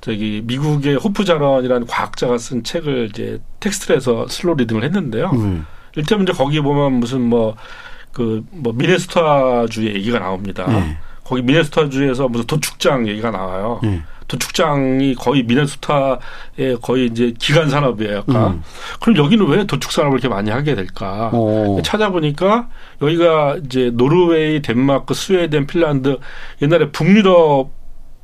저기 0.01 0.43
미국의 0.45 0.97
호프 0.97 1.22
자런이라는 1.22 1.87
과학자가 1.87 2.39
쓴 2.39 2.63
책을 2.63 3.09
이제 3.11 3.41
텍스트를 3.61 3.97
해서 3.97 4.27
slow 4.29 4.57
reading을 4.57 4.85
했는데요. 4.85 5.31
음. 5.35 5.67
일테면 5.97 6.25
이제 6.25 6.33
거기 6.33 6.61
보면 6.61 6.93
무슨 6.93 7.23
뭐 7.23 7.93
그 7.93 8.45
뭐 8.51 8.73
미네소타주의 8.75 9.95
얘기가 9.95 10.19
나옵니다. 10.19 10.67
네. 10.69 10.99
거기 11.27 11.43
미네소타주에서 11.43 12.29
무슨 12.29 12.47
도축장 12.47 13.09
얘기가 13.09 13.31
나와요. 13.33 13.81
네. 13.83 14.01
도축장이 14.29 15.15
거의 15.15 15.43
미네소타의 15.43 16.79
거의 16.83 17.07
이제 17.07 17.35
기간 17.39 17.69
산업이에요. 17.69 18.19
약간. 18.19 18.37
음. 18.37 18.63
그럼 19.01 19.17
여기는 19.17 19.47
왜 19.49 19.67
도축 19.67 19.91
산업을 19.93 20.19
이렇게 20.19 20.29
많이 20.29 20.51
하게 20.51 20.75
될까? 20.75 21.31
어. 21.33 21.79
찾아보니까 21.83 22.69
여기가 23.03 23.59
이제 23.65 23.91
노르웨이, 23.93 24.63
덴마크, 24.63 25.15
스웨덴, 25.15 25.67
핀란드 25.67 26.19
옛날에 26.63 26.91
북유럽 26.91 27.71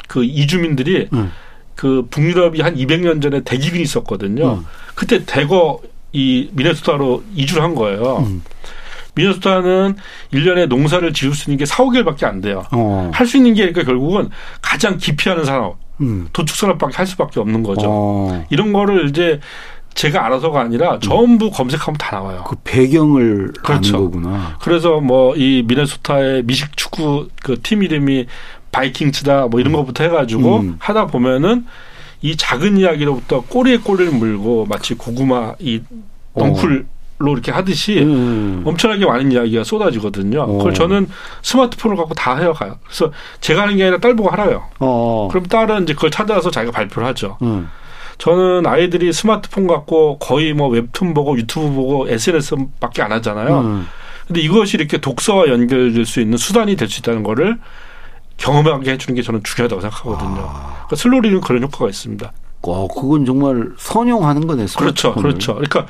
그 0.09 0.25
이주민들이 0.25 1.09
음. 1.13 1.33
그 1.75 2.07
북유럽이 2.11 2.61
한 2.61 2.77
200년 2.77 3.21
전에 3.23 3.41
대기근이 3.41 3.83
있었거든요. 3.83 4.55
음. 4.55 4.67
그때 4.95 5.25
대거 5.25 5.81
이 6.13 6.51
미네소타로 6.53 7.25
이주를 7.35 7.63
한 7.63 7.75
거예요. 7.75 8.27
음. 9.13 9.15
미네소타는 9.15 9.97
1년에 10.33 10.67
농사를 10.69 11.13
지을 11.13 11.35
수 11.35 11.51
있는 11.51 11.59
게 11.59 11.67
4, 11.67 11.85
5개월밖에 11.85 12.25
안 12.25 12.41
돼요. 12.41 12.65
어. 12.73 13.11
할수 13.13 13.37
있는 13.37 13.55
게 13.55 13.63
그러니까 13.63 13.85
결국은 13.85 14.31
가장 14.61 14.97
기피하는 14.99 15.45
산업, 15.45 15.77
음. 16.01 16.29
도축 16.33 16.57
산업밖에 16.57 16.97
할 16.97 17.07
수밖에 17.07 17.41
없는 17.41 17.63
거죠. 17.63 17.87
어. 17.89 18.45
이런 18.51 18.73
거를 18.73 19.09
이제 19.09 19.41
제가 19.95 20.25
알아서가 20.25 20.61
아니라 20.63 20.99
전부 21.01 21.51
검색하면 21.51 21.99
다 21.99 22.17
나와요. 22.17 22.45
그 22.47 22.57
배경을 22.65 23.53
그렇죠. 23.63 23.97
아는 23.99 24.11
거구나. 24.11 24.57
그래서 24.63 25.01
뭐 25.01 25.35
이 25.37 25.63
미네소타의 25.67 26.45
미식 26.45 26.77
축구 26.77 27.29
그 27.43 27.57
팀 27.63 27.83
이름이 27.83 28.27
바이킹츠다 28.73 29.49
뭐 29.49 29.61
이런 29.61 29.75
것부터 29.75 30.05
해가지고 30.05 30.57
음. 30.61 30.77
하다 30.79 31.09
보면은 31.09 31.67
이 32.23 32.37
작은 32.37 32.79
이야기로부터 32.79 33.43
꼬리에 33.43 33.77
꼬리를 33.79 34.13
물고 34.13 34.65
마치 34.67 34.95
고구마 34.95 35.55
이 35.59 35.83
넝쿨 36.35 36.87
로 37.23 37.33
이렇게 37.33 37.51
하듯이 37.53 37.99
음. 38.01 38.63
엄청나게 38.65 39.07
많은 39.07 39.33
이야기가 39.33 39.65
쏟아지거든요. 39.65 40.43
어. 40.43 40.47
그걸 40.59 40.75
저는 40.75 41.09
스마트폰을 41.43 41.97
갖고 41.97 42.15
다 42.15 42.37
해가요. 42.37 42.79
그래서 42.85 43.13
제가 43.41 43.63
하는 43.63 43.77
게 43.77 43.85
아니라 43.85 43.99
딸 43.99 44.15
보고 44.17 44.29
하라요. 44.31 44.65
어. 44.81 45.29
그럼 45.31 45.47
딸은 45.47 45.85
이제 45.85 45.95
그걸 45.95 46.11
찾아서 46.11 46.51
자기가 46.51 46.73
발표를 46.73 47.07
하죠. 47.09 47.39
음. 47.43 47.69
저는 48.19 48.67
아이들이 48.67 49.13
스마트폰 49.13 49.67
갖고 49.67 50.19
거의 50.19 50.53
뭐 50.53 50.69
웹툰 50.69 51.15
보고 51.15 51.37
유튜브 51.39 51.71
보고 51.75 52.09
SNS밖에 52.09 53.03
안 53.03 53.13
하잖아요. 53.13 53.61
음. 53.61 53.87
근데 54.27 54.41
이것이 54.41 54.77
이렇게 54.77 54.99
독서와 54.99 55.49
연결될 55.49 56.05
수 56.07 56.21
있는 56.21 56.39
수단이 56.39 56.77
될 56.77 56.89
수 56.89 57.01
있다는 57.01 57.23
거를 57.23 57.59
경험하게 58.37 58.93
해주는 58.93 59.15
게 59.17 59.23
저는 59.23 59.43
중요하다고 59.45 59.81
생각하거든요. 59.81 60.41
아. 60.49 60.73
그러니까 60.87 60.97
슬로리는 60.97 61.41
그런 61.41 61.63
효과가 61.63 61.89
있습니다. 61.89 62.33
어, 62.63 62.87
그건 62.89 63.25
정말 63.25 63.71
선용하는 63.77 64.47
거네. 64.47 64.67
그렇죠, 64.77 65.09
스마트폰을. 65.09 65.23
그렇죠. 65.31 65.55
그러니까 65.55 65.87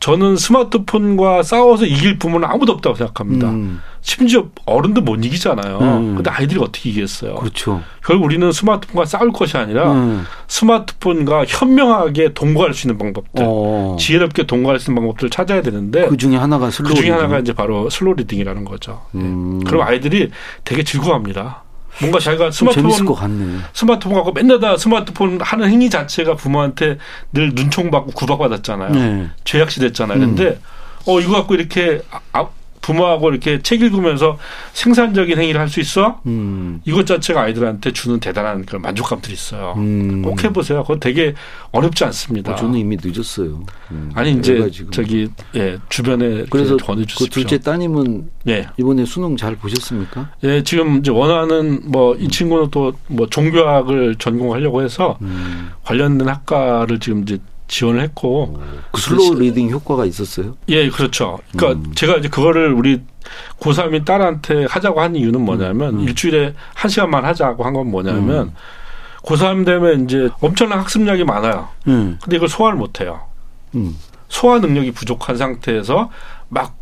저는 0.00 0.36
스마트폰과 0.36 1.42
싸워서 1.42 1.86
이길 1.86 2.18
부모는 2.18 2.46
아무도 2.46 2.72
없다고 2.72 2.94
생각합니다. 2.96 3.48
음. 3.48 3.80
심지어 4.02 4.48
어른도 4.66 5.00
못 5.00 5.24
이기잖아요. 5.24 5.78
음. 5.78 6.14
근데 6.16 6.28
아이들이 6.28 6.60
어떻게 6.60 6.90
이기겠어요? 6.90 7.36
그렇죠. 7.36 7.80
결국 8.04 8.26
우리는 8.26 8.52
스마트폰과 8.52 9.06
싸울 9.06 9.32
것이 9.32 9.56
아니라 9.56 9.92
음. 9.92 10.26
스마트폰과 10.46 11.46
현명하게 11.46 12.34
동거할 12.34 12.74
수 12.74 12.86
있는 12.86 12.98
방법들, 12.98 13.44
어. 13.46 13.96
지혜롭게 13.98 14.44
동거할 14.46 14.78
수 14.78 14.90
있는 14.90 15.00
방법들을 15.00 15.30
찾아야 15.30 15.62
되는데 15.62 16.06
그 16.08 16.18
중에 16.18 16.36
하나가 16.36 16.70
slow 16.70 16.94
그 16.94 17.00
중에. 17.00 17.10
하나가 17.10 17.38
이제 17.38 17.54
바로 17.54 17.88
slow 17.88 18.14
reading이라는 18.16 18.66
거죠. 18.66 19.00
예. 19.14 19.20
음. 19.20 19.64
그럼 19.64 19.80
아이들이 19.82 20.30
되게 20.64 20.82
즐거워합니다. 20.82 21.63
뭔가 22.00 22.18
자기가 22.18 22.50
좀 22.50 22.70
재밌을 22.70 22.98
스마트폰. 22.98 23.62
스마트폰 23.72 24.14
갖고 24.14 24.32
맨날 24.32 24.58
다 24.60 24.76
스마트폰 24.76 25.40
하는 25.40 25.70
행위 25.70 25.88
자체가 25.90 26.34
부모한테 26.34 26.98
늘 27.32 27.50
눈총 27.54 27.90
받고 27.90 28.12
구박받았잖아요. 28.12 28.90
네. 28.90 29.28
죄악시 29.44 29.80
됐잖아요. 29.80 30.18
음. 30.18 30.34
근데 30.34 30.58
어 31.06 31.20
이거 31.20 31.32
갖고 31.34 31.54
이렇게 31.54 32.00
아- 32.10 32.20
아, 32.32 32.46
부모하고 32.84 33.30
이렇게 33.30 33.62
책 33.62 33.80
읽으면서 33.80 34.38
생산적인 34.74 35.38
행위를 35.38 35.58
할 35.60 35.68
수 35.68 35.80
있어? 35.80 36.20
음. 36.26 36.80
이것 36.84 37.06
자체가 37.06 37.40
아이들한테 37.40 37.92
주는 37.92 38.20
대단한 38.20 38.66
그런 38.66 38.82
만족감들이 38.82 39.32
있어요. 39.32 39.72
음. 39.78 40.20
꼭 40.22 40.44
해보세요. 40.44 40.82
그거 40.82 41.00
되게 41.00 41.34
어렵지 41.72 42.04
않습니다. 42.04 42.52
어, 42.52 42.56
저는 42.56 42.78
이미 42.78 42.96
늦었어요. 43.02 43.64
음. 43.90 44.10
아니 44.14 44.32
이제. 44.32 44.70
저기 44.90 45.28
예 45.56 45.78
주변에 45.88 46.44
그래서 46.50 46.76
그 46.76 46.84
전해주십시오. 46.84 47.28
둘째 47.28 47.58
따님은 47.58 48.28
예. 48.48 48.68
이번에 48.76 49.04
수능 49.06 49.36
잘 49.38 49.56
보셨습니까? 49.56 50.30
예, 50.44 50.62
지금 50.62 50.98
이제 50.98 51.10
원하는 51.10 51.80
뭐 51.90 52.14
이 52.20 52.28
친구는 52.28 52.70
또 52.70 52.92
뭐 53.08 53.26
종교학을 53.28 54.16
전공하려고 54.16 54.82
해서 54.82 55.18
음. 55.22 55.70
관련된 55.84 56.28
학과를 56.28 56.98
지금 57.00 57.22
이제 57.22 57.38
지원을 57.66 58.00
했고 58.02 58.60
그 58.92 59.00
slow 59.00 59.34
reading 59.36 59.70
효과가 59.70 60.04
있었어요? 60.04 60.56
예, 60.68 60.88
그렇죠. 60.90 61.38
그러니까 61.56 61.88
음. 61.88 61.94
제가 61.94 62.16
이제 62.16 62.28
그거를 62.28 62.72
우리 62.72 63.00
고3인 63.58 64.04
딸한테 64.04 64.66
하자고 64.68 65.00
한 65.00 65.16
이유는 65.16 65.40
뭐냐면 65.40 65.94
음, 65.94 66.00
음. 66.00 66.04
일주일에 66.04 66.54
한 66.74 66.90
시간만 66.90 67.24
하자고 67.24 67.64
한 67.64 67.72
건 67.74 67.90
뭐냐면 67.90 68.48
음. 68.48 68.54
고3 69.22 69.64
되면 69.64 70.04
이제 70.04 70.28
엄청난 70.40 70.78
학습량이 70.80 71.24
많아요. 71.24 71.68
음. 71.88 72.18
근데 72.22 72.36
이걸 72.36 72.48
소화를 72.48 72.76
못 72.78 73.00
해요. 73.00 73.22
음. 73.74 73.96
소화 74.28 74.58
능력이 74.58 74.92
부족한 74.92 75.36
상태에서 75.38 76.10
막 76.50 76.76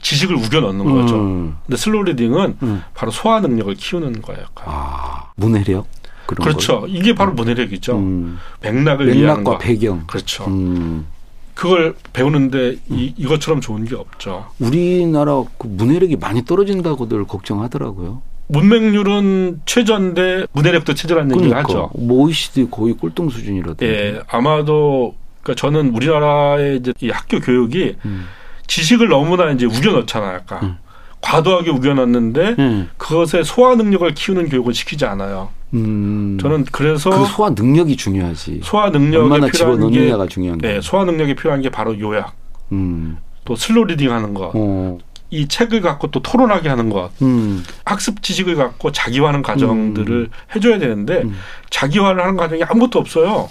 지식을 0.00 0.34
우겨 0.36 0.60
넣는 0.60 0.84
거죠. 0.84 1.16
음. 1.16 1.56
근데 1.66 1.76
slow 1.76 2.02
reading은 2.04 2.56
음. 2.62 2.82
바로 2.94 3.12
소화 3.12 3.40
능력을 3.40 3.74
키우는 3.74 4.22
거예요. 4.22 4.46
아, 4.64 5.30
문해력? 5.36 5.86
그런 6.34 6.44
그렇죠. 6.48 6.84
이게 6.88 7.14
바로 7.14 7.32
문해력이죠. 7.32 7.92
거. 7.92 7.98
음. 7.98 8.38
맥락을 8.60 9.06
이해하는 9.14 9.42
맥락과 9.42 9.50
거. 9.52 9.58
배경. 9.58 10.04
그렇죠. 10.06 10.44
음. 10.46 11.06
그걸 11.54 11.94
배우는데 12.12 12.76
이, 12.88 13.14
이것처럼 13.16 13.60
좋은 13.60 13.84
게 13.84 13.94
없죠. 13.94 14.46
우리나라 14.58 15.42
그 15.58 15.66
문해력이 15.66 16.16
많이 16.16 16.44
떨어진다고들 16.44 17.24
걱정하더라고요. 17.24 18.22
문맹률은 18.48 19.62
최저인데 19.66 20.46
문해력도 20.52 20.94
최저라는 20.94 21.36
얘기를 21.36 21.50
그러니까 21.50 21.68
하죠. 21.68 21.90
뭐 21.94 22.24
OECD 22.24 22.68
거의 22.70 22.94
꼴등 22.94 23.28
수준이라던데. 23.30 23.86
예, 23.86 24.20
아마도 24.28 25.14
그러니까 25.42 25.60
저는 25.60 25.94
우리나라의 25.94 26.78
이제 26.78 26.92
이 27.00 27.10
학교 27.10 27.40
교육이 27.40 27.96
음. 28.04 28.26
지식을 28.66 29.08
너무나 29.08 29.50
이제 29.50 29.66
우겨 29.66 29.92
넣잖아요. 29.92 30.34
약간 30.34 30.62
음. 30.64 30.76
과도하게 31.22 31.70
우겨 31.70 31.94
넣는데 31.94 32.56
음. 32.58 32.90
그것의 32.98 33.44
소화 33.44 33.74
능력을 33.74 34.12
키우는 34.14 34.50
교육을 34.50 34.74
시키지 34.74 35.06
않아요. 35.06 35.48
음. 35.72 36.36
저는 36.40 36.66
그래서 36.70 37.10
그 37.10 37.24
소화 37.26 37.50
능력이 37.50 37.96
중요하지. 37.96 38.60
소화 38.62 38.90
능력에 38.90 39.16
얼마나 39.16 39.46
필요한 39.46 39.78
게 39.78 39.86
집어넣느냐가 39.86 40.26
중요한 40.26 40.58
네. 40.58 40.80
소화 40.82 41.04
능력에 41.04 41.34
필요한 41.34 41.62
게 41.62 41.70
바로 41.70 41.98
요약. 41.98 42.34
음. 42.72 43.16
또 43.44 43.56
slow 43.56 43.84
reading 43.84 44.12
하는 44.12 44.34
것, 44.34 44.52
어. 44.54 44.98
이 45.30 45.48
책을 45.48 45.80
갖고 45.80 46.10
또 46.10 46.20
토론하게 46.20 46.68
하는 46.68 46.90
것, 46.90 47.10
음. 47.22 47.64
학습 47.84 48.22
지식을 48.22 48.54
갖고 48.54 48.92
자기화하는 48.92 49.42
과정들을 49.42 50.28
해줘야 50.54 50.78
되는데 50.78 51.22
음. 51.22 51.34
자기화를 51.70 52.22
하는 52.22 52.36
과정이 52.36 52.62
아무것도 52.62 52.98
없어요. 52.98 53.48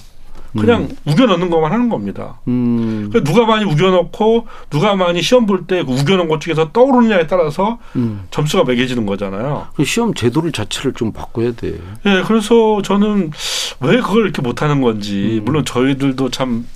그냥 0.59 0.89
우겨 1.05 1.25
넣는 1.27 1.49
것만 1.49 1.71
하는 1.71 1.87
겁니다. 1.89 2.39
음. 2.47 3.09
그 3.13 3.23
누가 3.23 3.45
많이 3.45 3.63
우겨넣고 3.65 4.47
누가 4.69 4.95
많이 4.95 5.21
시험 5.21 5.45
볼 5.45 5.65
때 5.65 5.83
그 5.83 5.91
우겨놓은 5.93 6.27
것 6.27 6.41
중에서 6.41 6.71
떠오르느냐에 6.71 7.27
따라서 7.27 7.79
음. 7.95 8.23
점수가 8.31 8.65
매겨지는 8.65 9.05
거잖아요. 9.05 9.67
그 9.75 9.85
시험 9.85 10.13
제도를 10.13 10.51
자체를 10.51 10.93
좀 10.93 11.11
바꿔야 11.13 11.51
돼. 11.53 11.79
예, 12.05 12.23
그래서 12.27 12.81
저는 12.81 13.31
왜 13.79 13.97
그걸 14.01 14.23
이렇게 14.23 14.41
못하는 14.41 14.81
건지 14.81 15.39
음. 15.39 15.45
물론 15.45 15.63
저희들도 15.63 16.29
참 16.31 16.67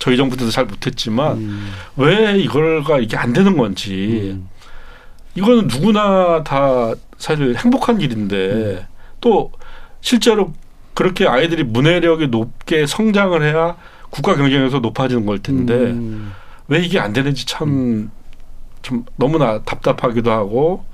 저희 0.00 0.16
정부 0.16 0.36
때도 0.36 0.50
잘 0.50 0.64
못했지만 0.64 1.36
음. 1.38 1.70
왜 1.96 2.38
이걸가 2.38 2.98
이게 2.98 3.16
안 3.16 3.32
되는 3.32 3.56
건지 3.56 4.30
음. 4.34 4.48
이거는 5.36 5.68
누구나 5.68 6.42
다 6.42 6.92
사실 7.18 7.54
행복한 7.56 8.00
일인데 8.00 8.36
음. 8.36 8.80
또 9.20 9.52
실제로 10.00 10.52
그렇게 10.94 11.26
아이들이 11.26 11.64
문해력이 11.64 12.28
높게 12.28 12.86
성장을 12.86 13.42
해야 13.42 13.76
국가 14.10 14.34
경쟁에서 14.36 14.80
높아지는 14.80 15.24
걸 15.24 15.38
텐데 15.38 15.74
음. 15.74 16.32
왜 16.68 16.80
이게 16.80 16.98
안 16.98 17.12
되는지 17.12 17.46
참, 17.46 18.10
좀 18.82 19.04
너무나 19.16 19.60
답답하기도 19.62 20.30
하고, 20.30 20.84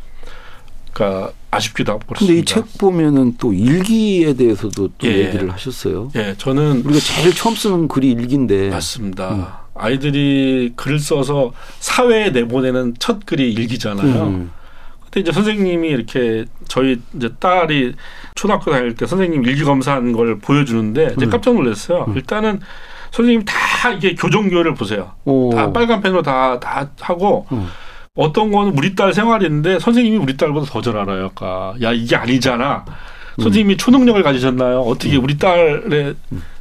그러니까 0.93 1.33
아쉽기도 1.51 1.93
하고 1.93 2.01
근데 2.07 2.33
이 2.33 2.43
그렇습니다. 2.43 2.55
책 2.55 2.79
보면은 2.79 3.35
또 3.39 3.53
일기에 3.53 4.33
대해서도 4.35 4.89
또 4.97 5.07
예. 5.07 5.27
얘기를 5.27 5.53
하셨어요. 5.53 6.11
예, 6.17 6.35
저는 6.39 6.83
우리가 6.85 6.99
제일 7.01 7.35
처음 7.35 7.55
쓰는 7.55 7.89
글이 7.89 8.11
일기인데. 8.11 8.71
맞습니다. 8.71 9.35
음. 9.35 9.45
아이들이 9.75 10.73
글을 10.77 10.99
써서 10.99 11.53
사회에 11.81 12.31
내보내는 12.31 12.95
첫 12.99 13.27
글이 13.27 13.53
일기잖아요. 13.53 14.49
음. 15.17 15.17
근데 15.17 15.21
이제 15.21 15.33
선생님이 15.33 15.89
이렇게 15.89 16.45
저희 16.69 17.01
이제 17.15 17.31
딸이 17.41 17.95
초등학교 18.35 18.71
다닐 18.71 18.95
때 18.95 19.07
선생님 19.07 19.45
일기 19.45 19.65
검사한 19.65 20.13
걸 20.13 20.39
보여주는데 20.39 21.15
이제 21.17 21.27
음. 21.27 21.31
깜짝 21.31 21.55
놀랐어요. 21.55 22.05
음. 22.09 22.17
일단은 22.17 22.61
선생님 23.13 23.45
다 23.47 23.91
이게 23.93 24.15
교정교를 24.15 24.75
보세요. 24.75 25.13
오. 25.25 25.51
다 25.55 25.73
빨간 25.73 26.03
펜으로 26.03 26.23
다, 26.23 26.61
다 26.61 26.91
하고 27.01 27.47
음. 27.53 27.67
어떤 28.15 28.51
거는 28.53 28.77
우리 28.77 28.95
딸 28.95 29.13
생활인데 29.15 29.79
선생님이 29.79 30.17
우리 30.19 30.37
딸보다 30.37 30.67
더 30.71 30.81
잘 30.83 30.97
알아요. 30.97 31.27
아까 31.27 31.75
야 31.83 31.93
이게 31.93 32.17
아니잖아. 32.17 32.85
음. 33.39 33.43
선생님이 33.43 33.77
초능력을 33.79 34.23
가지셨나요? 34.23 34.81
어떻게 34.81 35.17
우리 35.17 35.39
딸의 35.39 36.15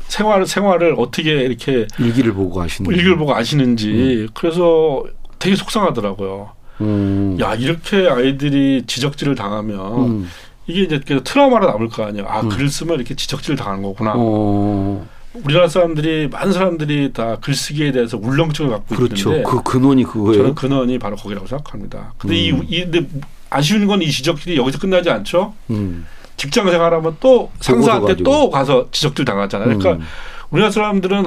생활 0.07 0.45
생활을 0.45 0.95
어떻게 0.97 1.31
이렇게 1.31 1.88
일기를 2.00 2.33
보고 2.33 2.62
하시는. 2.62 2.89
일기를 2.89 3.17
보고 3.17 3.35
아시는지 3.35 4.27
그래서 4.33 5.03
되게 5.39 5.55
속상하더라고요. 5.55 6.51
음. 6.82 7.38
야 7.39 7.55
이렇게 7.55 8.08
아이들이 8.10 8.84
지적질을 8.88 9.36
당하면 9.36 9.79
음. 10.08 10.29
이게 10.67 10.82
이제 10.84 11.00
그 11.05 11.24
트라우마로 11.24 11.67
남을 11.67 11.89
거 11.89 12.03
아니에요. 12.05 12.25
아 12.27 12.41
음. 12.41 12.50
글을 12.50 12.70
쓰면 12.70 12.96
이렇게 12.96 13.15
지적질을 13.15 13.55
당하는 13.58 13.84
거구나. 13.84 14.13
어. 14.15 15.08
우리나라 15.44 15.67
사람들이 15.67 16.29
많은 16.29 16.53
사람들이 16.53 17.12
다 17.12 17.38
글쓰기에 17.41 17.91
대해서 17.91 18.17
울렁증을 18.17 18.72
갖고 18.72 18.96
그렇죠. 18.96 19.29
있는데 19.32 19.50
그 19.50 19.62
근원이 19.63 20.03
그거예요. 20.05 20.38
저는 20.38 20.55
근원이 20.55 20.98
바로 21.00 21.15
거기라고 21.17 21.46
생각합니다. 21.46 22.13
근데 22.17 22.36
이, 22.38 22.51
음. 22.51 22.63
이 22.70 22.82
근데 22.82 23.05
아쉬운 23.50 23.86
건 23.86 24.01
이 24.01 24.10
지적질이 24.10 24.58
여기서 24.58 24.79
끝나지 24.79 25.10
않죠. 25.10 25.53
음. 25.70 26.05
직장 26.38 26.70
생활하면 26.70 27.18
또 27.20 27.51
상사한테. 27.59 28.16
또 28.24 28.50
가서 28.50 28.88
지적질 28.92 29.24
당하잖아요. 29.25 29.77
그러니까 29.77 29.92
음. 30.03 30.07
우리나라 30.51 30.72
사람들은 30.72 31.25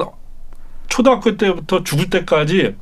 초등학교 0.87 1.37
때부터 1.37 1.83
죽을 1.83 2.09
때까지 2.09 2.75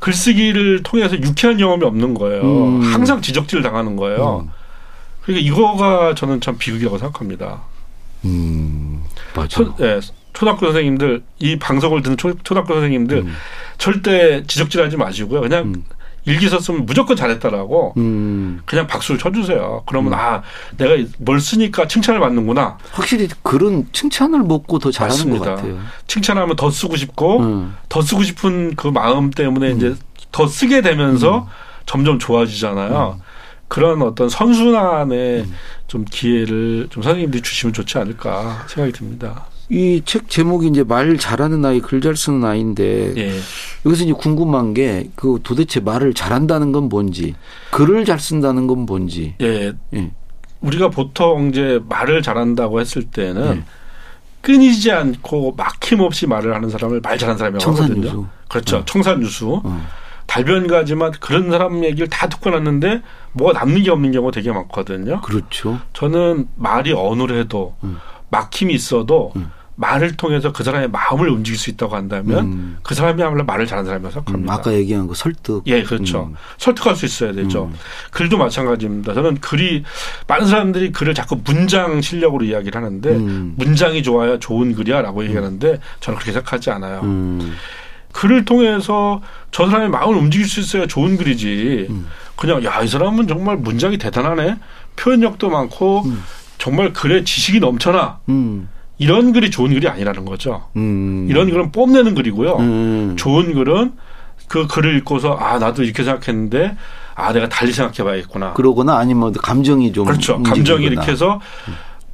글쓰기를 0.00 0.82
통해서 0.82 1.16
유쾌한 1.16 1.56
경험이 1.56 1.84
없는 1.84 2.14
거예요. 2.14 2.42
음. 2.42 2.80
항상 2.82 3.20
지적질 3.22 3.62
당하는 3.62 3.96
거예요. 3.96 4.44
음. 4.46 4.50
그러니까 5.22 5.46
이거가 5.46 6.14
저는 6.14 6.40
참 6.40 6.56
비극이라고 6.58 6.98
생각합니다. 6.98 7.62
음. 8.24 9.02
맞아. 9.34 9.48
초, 9.48 9.74
예, 9.80 10.00
초등학교 10.32 10.66
선생님들 10.66 11.22
이 11.38 11.58
방송을 11.58 12.02
듣는 12.02 12.16
초, 12.16 12.34
초등학교 12.42 12.74
선생님들 12.74 13.18
음. 13.18 13.34
절대 13.78 14.44
지적질하지 14.46 14.96
마시고요. 14.96 15.40
그냥 15.40 15.64
음. 15.64 15.84
일기 16.26 16.48
썼으면 16.48 16.86
무조건 16.86 17.16
잘했다라고 17.16 17.94
음. 17.96 18.60
그냥 18.66 18.86
박수를 18.88 19.18
쳐주세요. 19.18 19.84
그러면 19.86 20.12
아 20.14 20.42
내가 20.76 20.96
뭘 21.18 21.40
쓰니까 21.40 21.86
칭찬을 21.86 22.20
받는구나. 22.20 22.78
확실히 22.90 23.28
글은 23.42 23.88
칭찬을 23.92 24.40
먹고 24.42 24.80
더 24.80 24.90
잘하는 24.90 25.16
맞습니다. 25.16 25.44
것 25.44 25.54
같아요. 25.56 25.78
칭찬하면 26.08 26.56
더 26.56 26.70
쓰고 26.70 26.96
싶고 26.96 27.40
음. 27.40 27.76
더 27.88 28.02
쓰고 28.02 28.24
싶은 28.24 28.74
그 28.74 28.88
마음 28.88 29.30
때문에 29.30 29.70
이제 29.70 29.94
더 30.32 30.46
쓰게 30.48 30.82
되면서 30.82 31.48
점점 31.86 32.18
좋아지잖아요. 32.18 33.20
그런 33.68 34.02
어떤 34.02 34.28
선순환의 34.28 35.46
좀 35.86 36.04
기회를 36.04 36.88
좀 36.90 37.02
선생님들이 37.04 37.42
주시면 37.42 37.72
좋지 37.72 37.98
않을까 37.98 38.64
생각이 38.68 38.92
듭니다. 38.92 39.46
이 39.68 40.00
책 40.04 40.28
제목이 40.28 40.68
이제 40.68 40.84
말 40.84 41.16
잘하는 41.18 41.64
아이, 41.64 41.80
글 41.80 42.00
잘 42.00 42.14
쓰는 42.16 42.44
아이인데 42.44 43.14
예. 43.16 43.32
여기서 43.84 44.04
이제 44.04 44.12
궁금한 44.12 44.74
게 44.74 45.08
그 45.16 45.40
도대체 45.42 45.80
말을 45.80 46.14
잘한다는 46.14 46.70
건 46.72 46.88
뭔지, 46.88 47.34
글을 47.72 48.04
잘 48.04 48.18
쓴다는 48.20 48.66
건 48.66 48.80
뭔지. 48.86 49.34
예. 49.40 49.72
예. 49.94 50.10
우리가 50.60 50.90
보통 50.90 51.48
이제 51.48 51.80
말을 51.88 52.22
잘한다고 52.22 52.80
했을 52.80 53.02
때는 53.04 53.50
네. 53.56 53.64
끊이지 54.42 54.90
않고 54.92 55.54
막힘없이 55.56 56.26
말을 56.26 56.54
하는 56.54 56.70
사람을 56.70 57.00
말 57.02 57.18
잘하는 57.18 57.36
사람이라고 57.38 57.72
하거든요. 57.72 57.94
청산유수. 58.02 58.26
그렇죠. 58.48 58.84
청산유수. 58.84 59.60
어. 59.64 59.86
달변가지만 60.26 61.12
그런 61.20 61.50
사람 61.50 61.84
얘기를 61.84 62.08
다 62.08 62.28
듣고 62.28 62.50
났는데 62.50 63.00
뭐가 63.32 63.58
남는 63.60 63.82
게 63.84 63.90
없는 63.90 64.12
경우가 64.12 64.32
되게 64.32 64.50
많거든요. 64.52 65.20
그렇죠. 65.20 65.78
저는 65.92 66.48
말이 66.56 66.92
어눌해도 66.92 67.76
음. 67.84 67.98
막힘이 68.30 68.74
있어도 68.74 69.32
음. 69.36 69.50
말을 69.78 70.16
통해서 70.16 70.52
그 70.52 70.64
사람의 70.64 70.88
마음을 70.88 71.28
움직일 71.28 71.58
수 71.58 71.68
있다고 71.68 71.94
한다면 71.96 72.38
음. 72.46 72.78
그 72.82 72.94
사람이야말로 72.94 73.44
말을 73.44 73.66
잘하는 73.66 73.84
사람이라고 73.86 74.08
음, 74.08 74.14
생각합니다. 74.24 74.54
아까 74.54 74.72
얘기한 74.72 75.06
거 75.06 75.12
설득. 75.12 75.64
예, 75.66 75.82
그렇죠. 75.82 76.28
음. 76.30 76.34
설득할 76.56 76.96
수 76.96 77.04
있어야 77.04 77.32
되죠. 77.34 77.64
음. 77.66 77.74
글도 78.10 78.38
마찬가지입니다. 78.38 79.12
저는 79.12 79.38
글이 79.40 79.84
많은 80.28 80.46
사람들이 80.46 80.92
글을 80.92 81.12
자꾸 81.12 81.38
문장 81.44 82.00
실력으로 82.00 82.44
이야기를 82.46 82.74
하는데 82.80 83.10
음. 83.10 83.52
문장이 83.58 84.02
좋아야 84.02 84.38
좋은 84.38 84.74
글이야라고 84.74 85.24
얘기하는데 85.24 85.78
저는 86.00 86.18
그렇게 86.18 86.32
생각하지 86.32 86.70
않아요. 86.70 87.00
음. 87.02 87.54
글을 88.12 88.46
통해서 88.46 89.20
저 89.50 89.66
사람의 89.66 89.90
마음을 89.90 90.16
움직일 90.16 90.48
수 90.48 90.60
있어야 90.60 90.86
좋은 90.86 91.18
글이지. 91.18 91.88
음. 91.90 92.06
그냥 92.36 92.64
야 92.64 92.82
이 92.82 92.88
사람은 92.88 93.28
정말 93.28 93.58
문장이 93.58 93.98
대단하네. 93.98 94.56
표현력도 94.96 95.50
많고 95.50 96.04
음. 96.06 96.22
정말 96.58 96.92
글에 96.92 97.24
지식이 97.24 97.60
넘쳐나. 97.60 98.20
음. 98.28 98.68
이런 98.98 99.32
글이 99.32 99.50
좋은 99.50 99.74
글이 99.74 99.88
아니라는 99.88 100.24
거죠. 100.24 100.68
음. 100.76 101.26
이런 101.28 101.50
글은 101.50 101.72
뽐내는 101.72 102.14
글이고요. 102.14 102.56
음. 102.56 103.16
좋은 103.16 103.52
글은 103.52 103.92
그 104.48 104.66
글을 104.66 104.96
읽고서 104.98 105.32
아 105.34 105.58
나도 105.58 105.82
이렇게 105.82 106.02
생각했는데 106.02 106.76
아 107.14 107.32
내가 107.32 107.48
달리 107.48 107.72
생각해봐야겠구나. 107.72 108.54
그러거나 108.54 108.96
아니면 108.96 109.32
감정이 109.32 109.92
좀 109.92 110.06
그렇죠. 110.06 110.42
감정이 110.42 110.84
이렇게 110.84 111.12
해서 111.12 111.40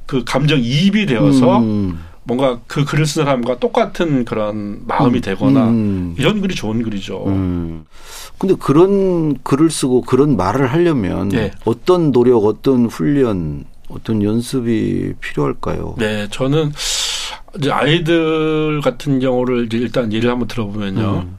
그 0.05 0.23
감정 0.25 0.59
이입이 0.59 1.05
되어서 1.05 1.59
음. 1.59 2.03
뭔가 2.23 2.59
그 2.67 2.85
글을 2.85 3.05
쓴 3.05 3.25
사람과 3.25 3.59
똑같은 3.59 4.25
그런 4.25 4.81
마음이 4.87 5.21
되거나 5.21 5.65
음. 5.67 6.15
이런 6.17 6.41
글이 6.41 6.55
좋은 6.55 6.81
글이죠. 6.81 7.25
음. 7.27 7.85
근데 8.37 8.55
그런 8.55 9.37
글을 9.43 9.69
쓰고 9.69 10.01
그런 10.01 10.35
말을 10.35 10.71
하려면 10.71 11.31
예. 11.33 11.51
어떤 11.65 12.11
노력, 12.11 12.45
어떤 12.45 12.87
훈련, 12.87 13.65
어떤 13.89 14.23
연습이 14.23 15.13
필요할까요? 15.19 15.95
네, 15.97 16.27
저는 16.31 16.71
이제 17.57 17.71
아이들 17.71 18.81
같은 18.81 19.19
경우를 19.19 19.65
이제 19.65 19.77
일단 19.77 20.11
예를 20.11 20.29
한번 20.29 20.47
들어보면요. 20.47 21.23
음. 21.25 21.37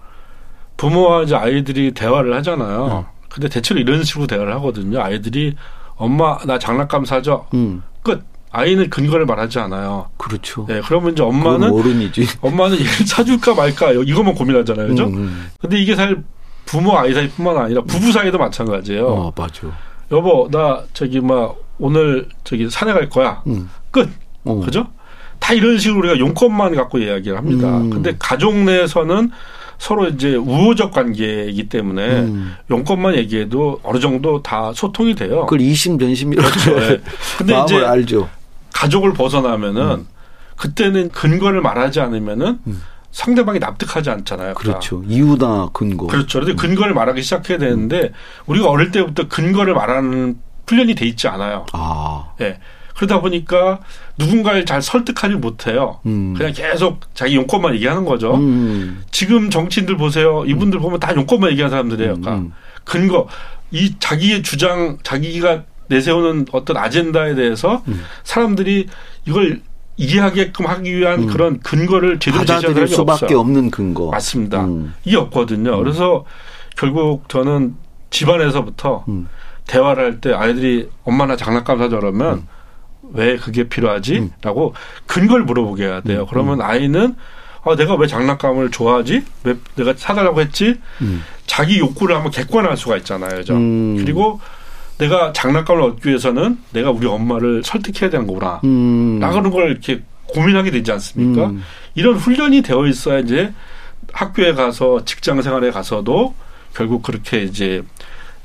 부모와 0.76 1.22
이제 1.22 1.34
아이들이 1.34 1.92
대화를 1.92 2.34
하잖아요. 2.36 3.06
근데 3.28 3.48
대체로 3.48 3.80
이런 3.80 4.02
식으로 4.04 4.26
대화를 4.26 4.52
하거든요. 4.54 5.00
아이들이 5.00 5.54
엄마 5.96 6.38
나 6.46 6.58
장난감 6.58 7.04
사줘. 7.04 7.46
음. 7.54 7.82
끝. 8.02 8.22
아이는 8.50 8.88
근거를 8.88 9.26
말하지 9.26 9.58
않아요. 9.58 10.10
그렇죠. 10.16 10.64
네, 10.68 10.80
그러면 10.86 11.12
이제 11.12 11.24
엄마는 11.24 11.72
어른이지. 11.72 12.24
엄마는 12.40 12.78
얘를 12.78 12.88
사줄까 13.04 13.52
말까 13.54 13.90
이것만 13.90 14.36
고민하잖아요. 14.36 14.86
그죠? 14.86 15.06
음. 15.06 15.50
근데 15.60 15.80
이게 15.80 15.96
사실 15.96 16.22
부모 16.64 16.96
아이 16.96 17.12
사이뿐만 17.12 17.56
아니라 17.56 17.82
부부 17.82 18.12
사이도 18.12 18.38
마찬가지예요. 18.38 19.06
어, 19.08 19.32
맞아. 19.36 19.66
여보, 20.12 20.48
나 20.52 20.84
저기 20.92 21.18
막 21.20 21.56
오늘 21.84 22.26
저기 22.44 22.70
산에 22.70 22.94
갈 22.94 23.10
거야. 23.10 23.42
음. 23.46 23.68
끝. 23.90 24.08
어. 24.44 24.58
그죠? 24.64 24.88
다 25.38 25.52
이런 25.52 25.76
식으로 25.76 25.98
우리가 25.98 26.18
용건만 26.18 26.74
갖고 26.74 26.96
이야기를 26.98 27.36
합니다. 27.36 27.76
음. 27.76 27.90
근데 27.90 28.16
가족 28.18 28.56
내에서는 28.56 29.30
서로 29.76 30.08
이제 30.08 30.34
우호적 30.34 30.92
관계이기 30.92 31.68
때문에 31.68 32.20
음. 32.20 32.54
용건만 32.70 33.16
얘기해도 33.16 33.80
어느 33.82 33.98
정도 34.00 34.42
다 34.42 34.72
소통이 34.74 35.14
돼요. 35.14 35.42
그걸 35.42 35.60
이심전심이라고 35.60 36.48
그렇죠. 36.48 36.82
예. 36.92 37.00
근데 37.36 37.62
이제 37.64 37.76
알죠. 37.84 38.30
가족을 38.72 39.12
벗어나면은 39.12 40.06
그때는 40.56 41.10
근거를 41.10 41.60
말하지 41.60 42.00
않으면은 42.00 42.60
음. 42.66 42.82
상대방이 43.10 43.58
납득하지 43.58 44.08
않잖아요. 44.08 44.54
그렇죠. 44.54 45.02
이유나 45.06 45.68
근거. 45.74 46.06
그렇죠. 46.06 46.40
그런데 46.40 46.60
근거를 46.60 46.94
말하기 46.94 47.20
시작해야 47.20 47.58
되는데 47.58 48.12
우리가 48.46 48.70
어릴 48.70 48.90
때부터 48.90 49.28
근거를 49.28 49.74
말하는 49.74 50.38
훈련이 50.66 50.94
돼 50.94 51.06
있지 51.06 51.28
않아요. 51.28 51.66
아. 51.72 52.32
예. 52.40 52.58
그러다 52.96 53.20
보니까 53.20 53.80
누군가를 54.18 54.64
잘 54.64 54.80
설득하지 54.80 55.34
못해요. 55.34 55.98
음. 56.06 56.34
그냥 56.36 56.52
계속 56.52 57.00
자기 57.14 57.34
용건만 57.34 57.74
얘기하는 57.74 58.04
거죠. 58.04 58.34
음. 58.36 59.02
지금 59.10 59.50
정치인들 59.50 59.96
보세요. 59.96 60.44
이분들 60.46 60.78
보면 60.78 61.00
다 61.00 61.14
용건만 61.14 61.50
얘기하는 61.52 61.70
사람들이에요. 61.70 62.14
그러니까 62.14 62.34
음. 62.36 62.52
근거, 62.84 63.26
이 63.72 63.96
자기의 63.98 64.42
주장, 64.44 64.98
자기가 65.02 65.64
내세우는 65.88 66.46
어떤 66.52 66.76
아젠다에 66.76 67.34
대해서 67.34 67.82
음. 67.88 68.04
사람들이 68.22 68.86
이걸 69.26 69.60
이해하게끔 69.96 70.66
하기 70.66 70.96
위한 70.96 71.24
음. 71.24 71.26
그런 71.26 71.60
근거를 71.60 72.18
제대로 72.18 72.44
제시하는 72.44 72.86
수밖에 72.86 73.24
없어요. 73.26 73.40
없는 73.40 73.70
근거. 73.70 74.10
맞습니다. 74.10 74.64
음. 74.64 74.94
이게 75.04 75.16
없거든요. 75.16 75.76
그래서 75.78 76.24
결국 76.76 77.28
저는 77.28 77.74
집안에서부터 78.10 79.04
음. 79.08 79.28
대화를 79.66 80.04
할 80.04 80.20
때 80.20 80.32
아이들이 80.32 80.88
엄마 81.04 81.26
나 81.26 81.36
장난감 81.36 81.78
사줘 81.78 81.98
그러면 81.98 82.46
왜 83.12 83.36
그게 83.36 83.64
필요하지? 83.68 84.18
음. 84.18 84.30
라고 84.42 84.74
근거를 85.06 85.44
물어보게 85.44 85.84
해야 85.84 86.00
돼요. 86.00 86.26
그러면 86.28 86.60
아이는 86.60 87.14
아, 87.64 87.76
내가 87.76 87.94
왜 87.94 88.06
장난감을 88.06 88.70
좋아하지? 88.70 89.22
왜 89.44 89.56
내가 89.76 89.94
사달라고 89.96 90.40
했지? 90.40 90.78
음. 91.00 91.22
자기 91.46 91.78
욕구를 91.78 92.14
한번 92.14 92.30
객관화할 92.30 92.76
수가 92.76 92.96
있잖아요. 92.98 93.36
그죠? 93.36 93.54
음. 93.54 93.96
그리고 93.98 94.40
내가 94.98 95.32
장난감을 95.32 95.82
얻기 95.82 96.08
위해서는 96.08 96.58
내가 96.72 96.90
우리 96.90 97.06
엄마를 97.06 97.62
설득해야 97.64 98.10
되는 98.10 98.26
거구나. 98.26 98.60
음. 98.64 99.18
나가는 99.20 99.50
걸 99.50 99.70
이렇게 99.70 100.02
고민하게 100.28 100.70
되지 100.70 100.92
않습니까? 100.92 101.46
음. 101.46 101.62
이런 101.94 102.14
훈련이 102.16 102.62
되어 102.62 102.86
있어야 102.86 103.18
이제 103.20 103.52
학교에 104.12 104.52
가서 104.52 105.04
직장 105.04 105.40
생활에 105.42 105.70
가서도 105.70 106.34
결국 106.74 107.02
그렇게 107.02 107.42
이제 107.42 107.82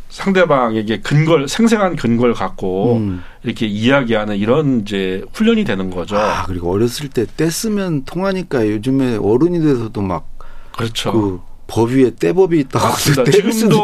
상대방에게 0.10 1.02
근거를 1.02 1.48
생생한 1.48 1.96
근거를 1.96 2.34
갖고 2.34 2.98
음. 2.98 3.24
이렇게 3.44 3.66
이야기하는 3.68 4.38
이런 4.38 4.82
이제 4.82 5.24
훈련이 5.34 5.64
되는 5.64 5.90
거죠. 5.90 6.18
아, 6.18 6.44
그리고 6.46 6.72
어렸을 6.72 7.10
때 7.10 7.26
떼쓰면 7.38 8.06
통하니까 8.06 8.68
요즘에 8.68 9.18
어른이 9.18 9.60
돼서도 9.62 10.02
막 10.02 10.28
그렇죠. 10.76 11.12
그 11.12 11.50
법 11.70 11.92
위에 11.92 12.12
떼법이 12.20 12.60
있다고 12.62 12.96
수도 12.96 13.24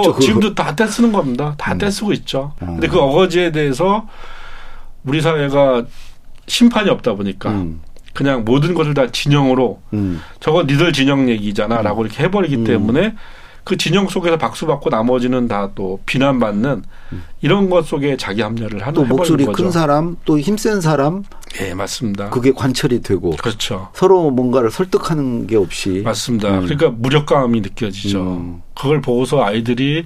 지금도. 0.02 0.20
지금도 0.20 0.56
다 0.56 0.76
떼쓰는 0.76 1.12
겁니다. 1.12 1.54
다 1.58 1.74
음. 1.74 1.78
떼쓰고 1.78 2.12
있죠. 2.14 2.54
음. 2.64 2.68
근데 2.68 2.88
그 2.88 3.00
어거지에 3.00 3.52
대해서 3.52 4.08
우리 5.04 5.22
사회가 5.22 5.86
심판이 6.48 6.90
없다 6.90 7.14
보니까 7.14 7.52
음. 7.52 7.82
그냥 8.14 8.44
모든 8.44 8.74
것을 8.74 8.96
다 8.96 9.12
진영으로 9.12 9.82
음. 9.94 10.20
저거 10.40 10.64
니들 10.64 10.94
진영 10.94 11.30
얘기잖아라고 11.30 12.06
이렇게 12.06 12.24
해버리기 12.24 12.56
음. 12.58 12.64
때문에 12.64 13.14
그 13.66 13.76
진영 13.78 14.08
속에서 14.08 14.38
박수 14.38 14.66
받고 14.68 14.90
나머지는 14.90 15.48
다 15.50 15.72
또 15.76 16.00
비난받는 16.06 16.84
이런 17.42 17.70
것 17.70 17.86
속에 17.86 18.16
자기 18.16 18.42
합리화를 18.42 18.82
하는 18.82 18.94
또 18.94 19.04
목소리 19.04 19.44
거죠. 19.46 19.64
큰 19.64 19.72
사람, 19.72 20.16
또 20.24 20.40
힘센 20.40 20.80
사람, 20.80 21.24
예, 21.60 21.74
맞습니다. 21.74 22.30
그게 22.30 22.52
관철이 22.54 23.02
되고 23.02 23.32
그렇죠. 23.32 23.90
서로 23.94 24.30
뭔가를 24.32 24.70
설득하는 24.72 25.48
게 25.48 25.58
없이 25.58 26.02
맞습니다. 26.06 26.50
음. 26.60 26.66
그러니까 26.66 26.90
무력감이 26.92 27.60
느껴지죠. 27.62 28.22
음. 28.22 28.62
그걸 28.76 29.02
보고서 29.02 29.44
아이들이 29.44 30.06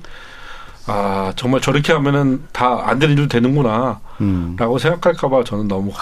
아 0.87 1.33
정말 1.35 1.61
저렇게 1.61 1.93
하면은 1.93 2.43
다 2.51 2.81
안 2.85 2.97
되는 2.99 3.15
일도 3.17 3.27
되는구나라고 3.27 3.99
음. 4.21 4.55
생각할까봐 4.59 5.43
저는 5.43 5.67
너무 5.67 5.91
그게 5.91 5.99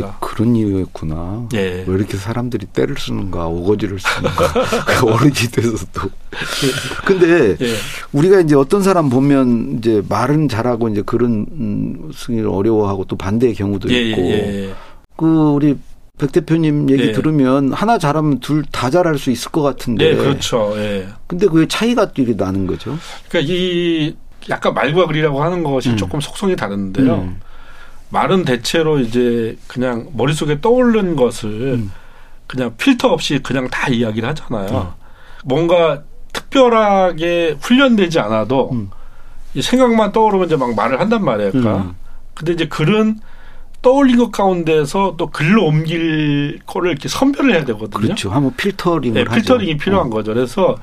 걱정스럽습니다. 0.00 0.16
그런 0.20 0.56
이유였구나. 0.56 1.48
예. 1.54 1.84
왜 1.86 1.94
이렇게 1.94 2.16
사람들이 2.16 2.66
때를 2.66 2.96
쓰는가, 2.98 3.46
오거지를 3.46 3.98
쓰는가. 3.98 4.52
그 4.86 5.06
어른이 5.06 5.32
돼서도. 5.32 6.10
근데 7.04 7.56
예. 7.60 7.74
우리가 8.12 8.40
이제 8.40 8.54
어떤 8.54 8.82
사람 8.82 9.08
보면 9.10 9.78
이제 9.78 10.02
말은 10.08 10.48
잘하고 10.48 10.88
이제 10.88 11.02
그런 11.04 11.46
음, 11.52 12.10
승리를 12.14 12.48
어려워하고 12.48 13.04
또 13.04 13.16
반대의 13.16 13.54
경우도 13.54 13.90
예, 13.92 14.02
있고. 14.10 14.22
예, 14.22 14.64
예. 14.68 14.74
그 15.16 15.26
우리 15.26 15.76
백 16.18 16.30
대표님 16.32 16.90
얘기 16.90 17.08
예. 17.08 17.12
들으면 17.12 17.72
하나 17.72 17.98
잘하면 17.98 18.40
둘 18.40 18.62
다 18.70 18.90
잘할 18.90 19.18
수 19.18 19.30
있을 19.30 19.50
것 19.50 19.62
같은데. 19.62 20.10
예, 20.10 20.16
그렇죠. 20.16 20.72
예. 20.76 21.08
근데 21.26 21.46
그게 21.46 21.66
차이가 21.68 22.10
이렇게 22.14 22.34
나는 22.34 22.66
거죠. 22.66 22.96
그러니까 23.28 23.52
이 23.52 24.14
약간 24.48 24.74
말과 24.74 25.06
글이라고 25.06 25.42
하는 25.42 25.62
것이 25.62 25.90
음. 25.90 25.96
조금 25.96 26.20
속성이 26.20 26.56
다른데요. 26.56 27.14
음. 27.14 27.40
말은 28.10 28.44
대체로 28.44 28.98
이제 28.98 29.56
그냥 29.66 30.08
머릿속에 30.14 30.60
떠오른 30.60 31.16
것을 31.16 31.50
음. 31.50 31.92
그냥 32.46 32.74
필터 32.76 33.08
없이 33.08 33.38
그냥 33.42 33.68
다 33.68 33.88
이야기를 33.88 34.28
하잖아요. 34.30 34.94
음. 34.98 35.02
뭔가 35.44 36.02
특별하게 36.32 37.56
훈련되지 37.60 38.20
않아도 38.20 38.70
음. 38.72 38.90
이 39.54 39.62
생각만 39.62 40.12
떠오르면 40.12 40.46
이제 40.46 40.56
막 40.56 40.74
말을 40.74 41.00
한단 41.00 41.24
말이에요. 41.24 41.52
그러니까. 41.52 41.76
음. 41.78 41.94
근데 42.34 42.52
이제 42.52 42.66
글은 42.68 43.18
떠올린 43.82 44.16
것 44.16 44.30
가운데서 44.30 45.16
또 45.18 45.26
글로 45.28 45.66
옮길 45.66 46.60
거를 46.66 46.92
이렇게 46.92 47.08
선별을 47.08 47.52
해야 47.52 47.64
되거든요. 47.64 48.00
그렇죠. 48.00 48.30
한번 48.30 48.54
필터링을 48.56 49.24
네. 49.24 49.34
필터링이 49.34 49.76
필요한 49.76 50.06
어. 50.06 50.10
거죠. 50.10 50.32
그래서 50.32 50.76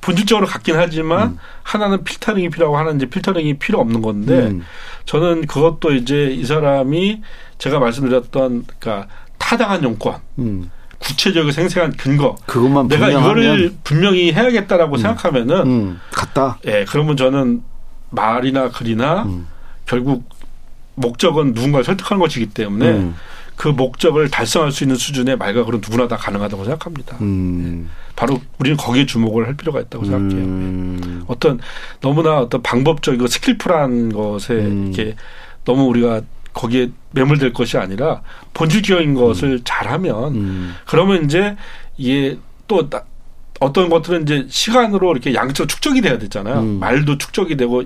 본질적으로 0.00 0.46
같긴 0.46 0.76
하지만 0.76 1.28
음. 1.28 1.38
하나는 1.62 2.04
필터링이 2.04 2.50
필요하고 2.50 2.76
하나는 2.76 2.96
이제 2.96 3.06
필터링이 3.06 3.58
필요 3.58 3.80
없는 3.80 4.02
건데 4.02 4.48
음. 4.48 4.64
저는 5.04 5.46
그것도 5.46 5.94
이제 5.94 6.26
이 6.26 6.44
사람이 6.44 7.22
제가 7.58 7.78
말씀드렸던 7.78 8.66
그러니까 8.78 9.08
타당한 9.38 9.82
용건, 9.82 10.16
음. 10.38 10.70
구체적이고 10.98 11.52
생생한 11.52 11.96
근거. 11.96 12.36
그것만 12.46 12.88
내가 12.88 13.10
이거를 13.10 13.74
분명히 13.84 14.32
해야겠다라고 14.32 14.96
생각하면은 14.96 15.66
음, 15.66 16.00
같다. 16.12 16.58
예, 16.66 16.84
그러면 16.88 17.16
저는 17.16 17.62
말이나 18.10 18.70
글이나 18.70 19.24
음. 19.24 19.46
결국 19.84 20.28
목적은 20.94 21.52
누군가를 21.52 21.84
설득하는 21.84 22.20
것이기 22.20 22.46
때문에 22.46 22.90
음. 22.90 23.14
그 23.56 23.68
목적을 23.68 24.30
달성할 24.30 24.70
수 24.70 24.84
있는 24.84 24.96
수준의 24.96 25.36
말과 25.38 25.64
글은 25.64 25.80
누구나 25.80 26.06
다 26.06 26.16
가능하다고 26.16 26.64
생각합니다. 26.64 27.16
음. 27.22 27.88
바로 28.14 28.40
우리는 28.58 28.76
거기에 28.76 29.06
주목을 29.06 29.46
할 29.46 29.56
필요가 29.56 29.80
있다고 29.80 30.04
생각해요. 30.04 30.44
음. 30.44 31.24
어떤 31.26 31.58
너무나 32.00 32.38
어떤 32.38 32.62
방법적이고 32.62 33.26
스킬풀한 33.26 34.12
것에 34.12 34.54
음. 34.54 34.92
이렇게 34.94 35.16
너무 35.64 35.84
우리가 35.84 36.20
거기에 36.52 36.90
매몰될 37.10 37.52
것이 37.52 37.76
아니라 37.76 38.22
본질적인 38.54 39.14
것을 39.14 39.60
잘하면 39.64 40.34
음. 40.34 40.74
그러면 40.86 41.24
이제 41.24 41.56
이게 41.98 42.38
또 42.68 42.88
나- 42.88 43.02
어떤 43.60 43.88
것들은 43.88 44.22
이제 44.22 44.46
시간으로 44.50 45.12
이렇게 45.12 45.34
양적 45.34 45.68
축적이 45.68 46.02
돼야 46.02 46.18
되잖아요. 46.18 46.60
음. 46.60 46.78
말도 46.78 47.16
축적이 47.18 47.56
되고 47.56 47.82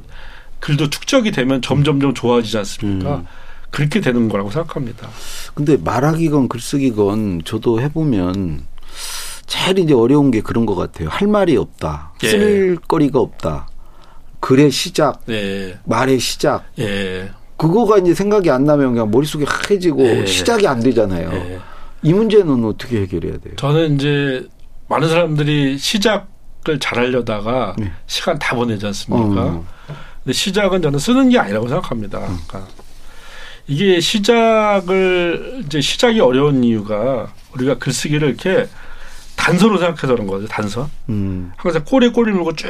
글도 0.58 0.90
축적이 0.90 1.30
되면 1.30 1.62
점점점 1.62 2.12
좋아지지 2.14 2.58
않습니까? 2.58 3.22
음. 3.70 3.72
그렇게 3.72 4.00
되는 4.00 4.28
거라고 4.28 4.50
생각합니다. 4.50 5.08
근데 5.54 5.76
말하기건 5.76 6.48
글쓰기건 6.48 7.42
저도 7.44 7.80
해보면 7.80 8.64
제일 9.46 9.78
이제 9.78 9.94
어려운 9.94 10.30
게 10.30 10.40
그런 10.40 10.66
것 10.66 10.74
같아요. 10.74 11.08
할 11.08 11.28
말이 11.28 11.56
없다. 11.56 12.12
예. 12.22 12.28
쓸 12.28 12.76
거리가 12.76 13.18
없다. 13.20 13.68
글의 14.40 14.70
시작, 14.70 15.20
예, 15.28 15.78
말의 15.84 16.18
시작. 16.18 16.64
예, 16.78 17.30
그거가 17.58 17.98
이제 17.98 18.14
생각이 18.14 18.50
안 18.50 18.64
나면 18.64 18.94
그냥 18.94 19.10
머릿속에 19.10 19.44
하얘지고 19.46 20.02
예. 20.02 20.26
시작이 20.26 20.66
안 20.66 20.80
되잖아요. 20.80 21.30
예. 21.32 21.58
이 22.02 22.14
문제는 22.14 22.64
어떻게 22.64 23.02
해결해야 23.02 23.38
돼요? 23.38 23.54
저는 23.56 23.96
이제 23.96 24.48
많은 24.88 25.08
사람들이 25.08 25.76
시작을 25.76 26.80
잘 26.80 26.98
하려다가 26.98 27.76
네. 27.78 27.92
시간 28.06 28.38
다 28.38 28.56
보내지 28.56 28.86
않습니까? 28.86 29.42
어. 29.44 29.66
근데 30.24 30.32
시작은 30.32 30.80
저는 30.80 30.98
쓰는 30.98 31.28
게 31.28 31.38
아니라고 31.38 31.68
생각합니다. 31.68 32.20
그러니까 32.20 32.66
이게 33.70 34.00
시작을 34.00 35.62
이제 35.64 35.80
시작이 35.80 36.18
어려운 36.18 36.64
이유가 36.64 37.28
우리가 37.54 37.78
글쓰기를 37.78 38.28
이렇게 38.28 38.66
단서로 39.36 39.78
생각해서 39.78 40.08
그런 40.08 40.26
거죠. 40.26 40.48
단서. 40.48 40.90
음. 41.08 41.52
항상 41.56 41.84
꼬리에 41.84 42.10
꼬리 42.10 42.32
물고 42.32 42.52
쭉 42.56 42.68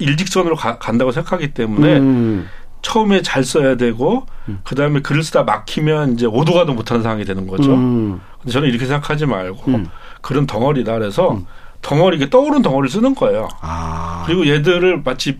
일직선으로 0.00 0.56
가- 0.56 0.78
간다고 0.78 1.12
생각하기 1.12 1.54
때문에 1.54 1.98
음. 1.98 2.48
처음에 2.82 3.22
잘 3.22 3.44
써야 3.44 3.76
되고 3.76 4.26
그 4.64 4.74
다음에 4.74 5.00
글을 5.02 5.22
쓰다 5.22 5.44
막히면 5.44 6.14
이제 6.14 6.26
오도가도 6.26 6.72
못하는 6.74 7.04
상황이 7.04 7.24
되는 7.24 7.46
거죠. 7.46 7.72
음. 7.72 8.20
근데 8.40 8.52
저는 8.52 8.68
이렇게 8.68 8.86
생각하지 8.86 9.26
말고 9.26 9.70
음. 9.70 9.86
글은 10.20 10.46
덩어리다 10.48 10.94
그래서 10.94 11.30
음. 11.32 11.46
덩어리 11.80 12.16
이게 12.16 12.28
떠오른 12.28 12.60
덩어리를 12.62 12.88
쓰는 12.90 13.14
거예요. 13.14 13.48
아. 13.60 14.24
그리고 14.26 14.48
얘들을 14.48 15.02
마치 15.04 15.38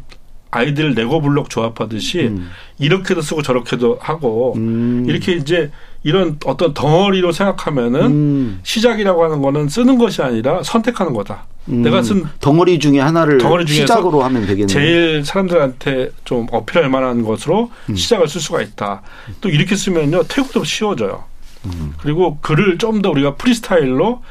아이들 0.51 0.93
레고 0.95 1.21
블록 1.21 1.49
조합하듯이 1.51 2.21
음. 2.29 2.51
이렇게도 2.79 3.23
쓰고 3.23 3.43
저렇게도 3.43 3.99
하고 4.01 4.55
음. 4.57 5.05
이렇게 5.09 5.33
이제 5.35 5.71
이런 6.03 6.39
어떤 6.47 6.73
덩어리로 6.75 7.33
생각하면은 7.33 8.01
음. 8.07 8.61
시작이라고 8.63 9.23
하는 9.25 9.43
거는 9.43 9.69
쓰는 9.69 9.99
것이 9.99 10.23
아니라 10.23 10.63
선택하는 10.63 11.13
거다. 11.13 11.45
음. 11.69 11.83
내가 11.83 12.03
쓴 12.03 12.25
덩어리 12.41 12.79
중에 12.79 12.99
하나를 13.01 13.39
덩어리 13.39 13.67
시작으로 13.67 14.23
하면 14.25 14.43
되겠네요. 14.43 14.67
제일 14.67 15.25
사람들한테 15.25 16.11
좀 16.25 16.47
어필할 16.51 16.89
만한 16.89 17.23
것으로 17.23 17.71
음. 17.91 17.95
시작을 17.95 18.29
쓸 18.29 18.41
수가 18.41 18.63
있다. 18.63 19.03
또 19.41 19.49
이렇게 19.51 19.77
쓰면요 19.77 20.23
태국도 20.25 20.65
쉬워져요. 20.65 21.25
음. 21.67 21.93
그리고 21.99 22.39
글을 22.41 22.79
좀 22.79 23.03
더 23.03 23.11
우리가 23.11 23.35
프리스타일로 23.37 24.23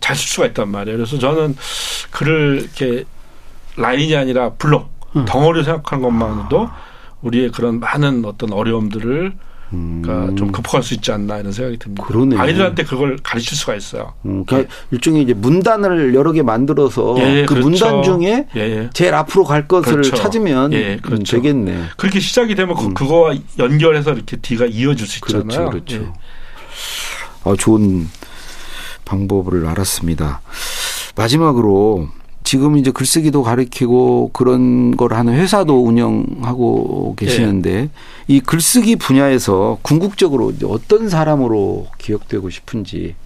잘 0.00 0.14
쓸 0.14 0.28
수가 0.28 0.46
있단 0.46 0.68
말이에요. 0.68 0.96
그래서 0.98 1.18
저는 1.18 1.56
글을 2.12 2.60
이렇게 2.62 3.04
라인이 3.76 4.14
아니라 4.14 4.50
블록 4.52 4.82
음. 4.82 4.95
덩어리로 5.24 5.64
생각하는 5.64 6.02
것만으로도 6.02 6.68
우리의 7.22 7.50
그런 7.50 7.80
많은 7.80 8.24
어떤 8.24 8.52
어려움들을 8.52 9.32
그러니까 9.68 10.32
좀 10.36 10.52
극복할 10.52 10.80
수 10.84 10.94
있지 10.94 11.10
않나 11.10 11.38
이런 11.38 11.50
생각이 11.50 11.76
듭니다. 11.78 12.04
음. 12.04 12.06
그러네요. 12.06 12.40
아이들한테 12.40 12.84
그걸 12.84 13.18
가르칠 13.20 13.56
수가 13.58 13.74
있어요. 13.74 14.12
음, 14.24 14.44
그러니까 14.44 14.72
일종의 14.92 15.22
이제 15.22 15.34
문단을 15.34 16.14
여러 16.14 16.30
개 16.30 16.42
만들어서 16.42 17.16
예, 17.18 17.44
그 17.46 17.54
그렇죠. 17.54 17.68
문단 17.68 18.02
중에 18.04 18.46
예, 18.54 18.60
예. 18.60 18.90
제일 18.92 19.14
앞으로 19.14 19.42
갈 19.44 19.66
것을 19.66 19.90
그렇죠. 19.92 20.14
찾으면 20.14 20.72
예, 20.72 20.94
음, 20.94 21.00
그렇죠. 21.02 21.36
되겠네. 21.36 21.86
그렇게 21.96 22.20
시작이 22.20 22.54
되면 22.54 22.76
그- 22.76 22.94
그거와 22.94 23.34
연결해서 23.58 24.12
이렇게 24.12 24.36
뒤가 24.36 24.66
이어질 24.66 25.04
수 25.06 25.20
그렇죠, 25.20 25.44
있잖아요. 25.48 25.70
그렇죠. 25.70 25.96
예. 25.96 26.12
어, 27.42 27.56
좋은 27.56 28.08
방법을 29.04 29.66
알았습니다. 29.66 30.42
마지막으로 31.16 32.08
지금 32.46 32.78
이제 32.78 32.92
글쓰기도 32.92 33.42
가르치고 33.42 34.30
그런 34.32 34.96
걸 34.96 35.14
하는 35.14 35.34
회사도 35.34 35.84
운영하고 35.84 37.16
계시는데 37.16 37.90
이 38.28 38.38
글쓰기 38.38 38.94
분야에서 38.94 39.78
궁극적으로 39.82 40.52
어떤 40.66 41.08
사람으로 41.08 41.88
기억되고 41.98 42.48
싶은지. 42.50 43.16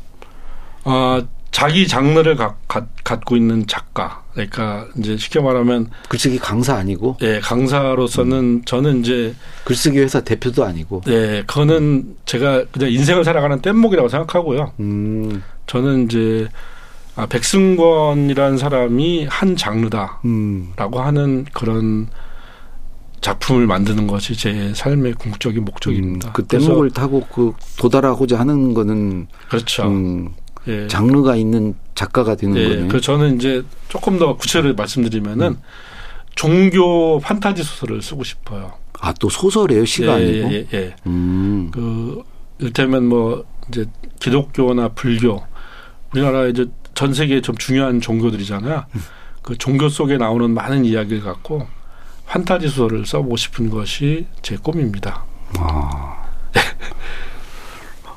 어, 0.84 1.20
자기 1.50 1.86
장르를 1.86 2.36
가- 2.36 2.54
가- 2.66 2.86
갖고 3.04 3.36
있는 3.36 3.66
작가. 3.66 4.22
그러니까 4.32 4.86
이제 4.98 5.18
쉽게 5.18 5.40
말하면 5.40 5.90
글쓰기 6.08 6.38
강사 6.38 6.76
아니고 6.76 7.18
예, 7.20 7.40
강사로서는 7.40 8.62
저는 8.64 9.00
이제 9.00 9.34
글쓰기 9.64 9.98
회사 9.98 10.20
대표도 10.22 10.64
아니고. 10.64 11.02
예, 11.08 11.42
그거는 11.46 12.16
제가 12.24 12.64
그냥 12.72 12.90
인생을 12.90 13.24
살아가는 13.24 13.60
뗏목이라고 13.60 14.08
생각하고요. 14.08 14.72
음, 14.80 15.42
저는 15.66 16.06
이제 16.06 16.48
아, 17.20 17.26
백승권이라는 17.26 18.56
사람이 18.56 19.26
한 19.28 19.54
장르다라고 19.54 20.18
음, 20.24 20.72
하는 20.78 21.44
그런 21.52 22.08
작품을 23.20 23.66
만드는 23.66 24.06
것이 24.06 24.34
제 24.34 24.72
삶의 24.74 25.14
궁극적인 25.14 25.62
목적입니다. 25.66 26.28
음, 26.28 26.32
그 26.32 26.46
뗏목을 26.46 26.90
타고 26.90 27.26
그 27.30 27.52
도달하고자 27.78 28.40
하는 28.40 28.72
거는 28.72 29.26
그렇죠. 29.50 29.86
음, 29.86 30.32
예. 30.66 30.86
장르가 30.86 31.36
있는 31.36 31.74
작가가 31.94 32.34
되는 32.34 32.56
예, 32.56 32.68
거네. 32.68 32.88
그 32.88 33.02
저는 33.02 33.36
이제 33.36 33.62
조금 33.90 34.18
더 34.18 34.36
구체적으로 34.36 34.74
말씀드리면은 34.74 35.46
음. 35.48 35.60
종교 36.34 37.20
판타지 37.20 37.62
소설을 37.62 38.00
쓰고 38.00 38.24
싶어요. 38.24 38.72
아, 38.98 39.12
또 39.20 39.28
소설이에요, 39.28 39.84
시가 39.84 40.22
예, 40.22 40.24
아니고. 40.24 40.52
예, 40.54 40.66
예. 40.72 40.96
음. 41.06 41.70
그 41.70 42.22
이를테면 42.58 43.06
뭐 43.06 43.44
이제 43.68 43.84
기독교나 44.20 44.88
불교 44.88 45.42
우리나라 46.12 46.46
이제 46.46 46.66
전 47.00 47.14
세계에 47.14 47.40
좀 47.40 47.56
중요한 47.56 48.02
종교들이잖아요. 48.02 48.84
음. 48.94 49.00
그 49.40 49.56
종교 49.56 49.88
속에 49.88 50.18
나오는 50.18 50.50
많은 50.50 50.84
이야기를 50.84 51.22
갖고 51.22 51.66
판타지 52.26 52.68
소설을 52.68 53.06
써보고 53.06 53.38
싶은 53.38 53.70
것이 53.70 54.26
제 54.42 54.58
꿈입니다. 54.58 55.24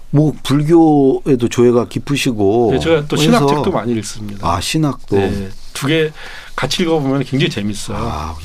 뭐 0.09 0.33
불교에도 0.43 1.47
조예가 1.47 1.87
깊으시고 1.87 2.71
네, 2.73 2.79
제가 2.79 3.05
또 3.07 3.15
신학책도 3.15 3.71
많이 3.71 3.93
읽습니다. 3.93 4.45
아 4.45 4.59
신학도 4.59 5.15
네, 5.15 5.49
두개 5.71 6.11
같이 6.53 6.83
읽어보면 6.83 7.23
굉장히 7.23 7.49
재밌어요. 7.49 7.97
아 7.97 8.35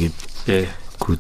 예. 0.50 0.68
그 1.00 1.18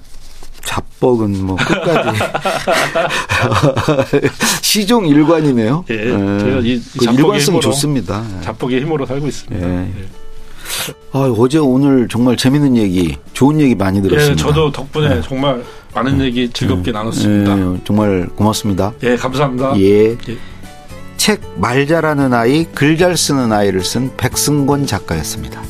잡벅은 0.64 1.44
뭐 1.44 1.56
끝까지 1.56 2.18
시종 4.62 5.06
일관이네요. 5.06 5.84
예, 5.90 5.96
제가 6.04 6.60
이그 6.62 6.98
잡벅의 7.04 7.24
일관성 7.24 7.60
좋습니다. 7.60 8.24
예. 8.38 8.42
자뻑의 8.44 8.80
힘으로 8.82 9.06
살고 9.06 9.26
있습니다. 9.26 9.68
예. 9.68 9.72
예. 9.82 9.88
아, 11.12 11.20
어제 11.38 11.58
오늘 11.58 12.08
정말 12.08 12.36
재밌는 12.36 12.76
얘기, 12.76 13.16
좋은 13.32 13.60
얘기 13.60 13.74
많이 13.74 14.02
들었습니다. 14.02 14.32
예, 14.32 14.36
저도 14.36 14.70
덕분에 14.70 15.22
정말 15.22 15.62
많은 15.94 16.20
얘기 16.20 16.50
즐겁게 16.50 16.92
나눴습니다. 16.92 17.58
예, 17.58 17.80
정말 17.84 18.28
고맙습니다. 18.36 18.92
예, 19.02 19.16
감사합니다. 19.16 19.78
예. 19.80 20.10
예. 20.28 20.36
책 21.16 21.40
말 21.56 21.86
잘하는 21.86 22.32
아이, 22.32 22.64
글 22.74 22.96
잘 22.98 23.16
쓰는 23.16 23.52
아이를 23.52 23.82
쓴 23.82 24.10
백승권 24.16 24.86
작가였습니다. 24.86 25.60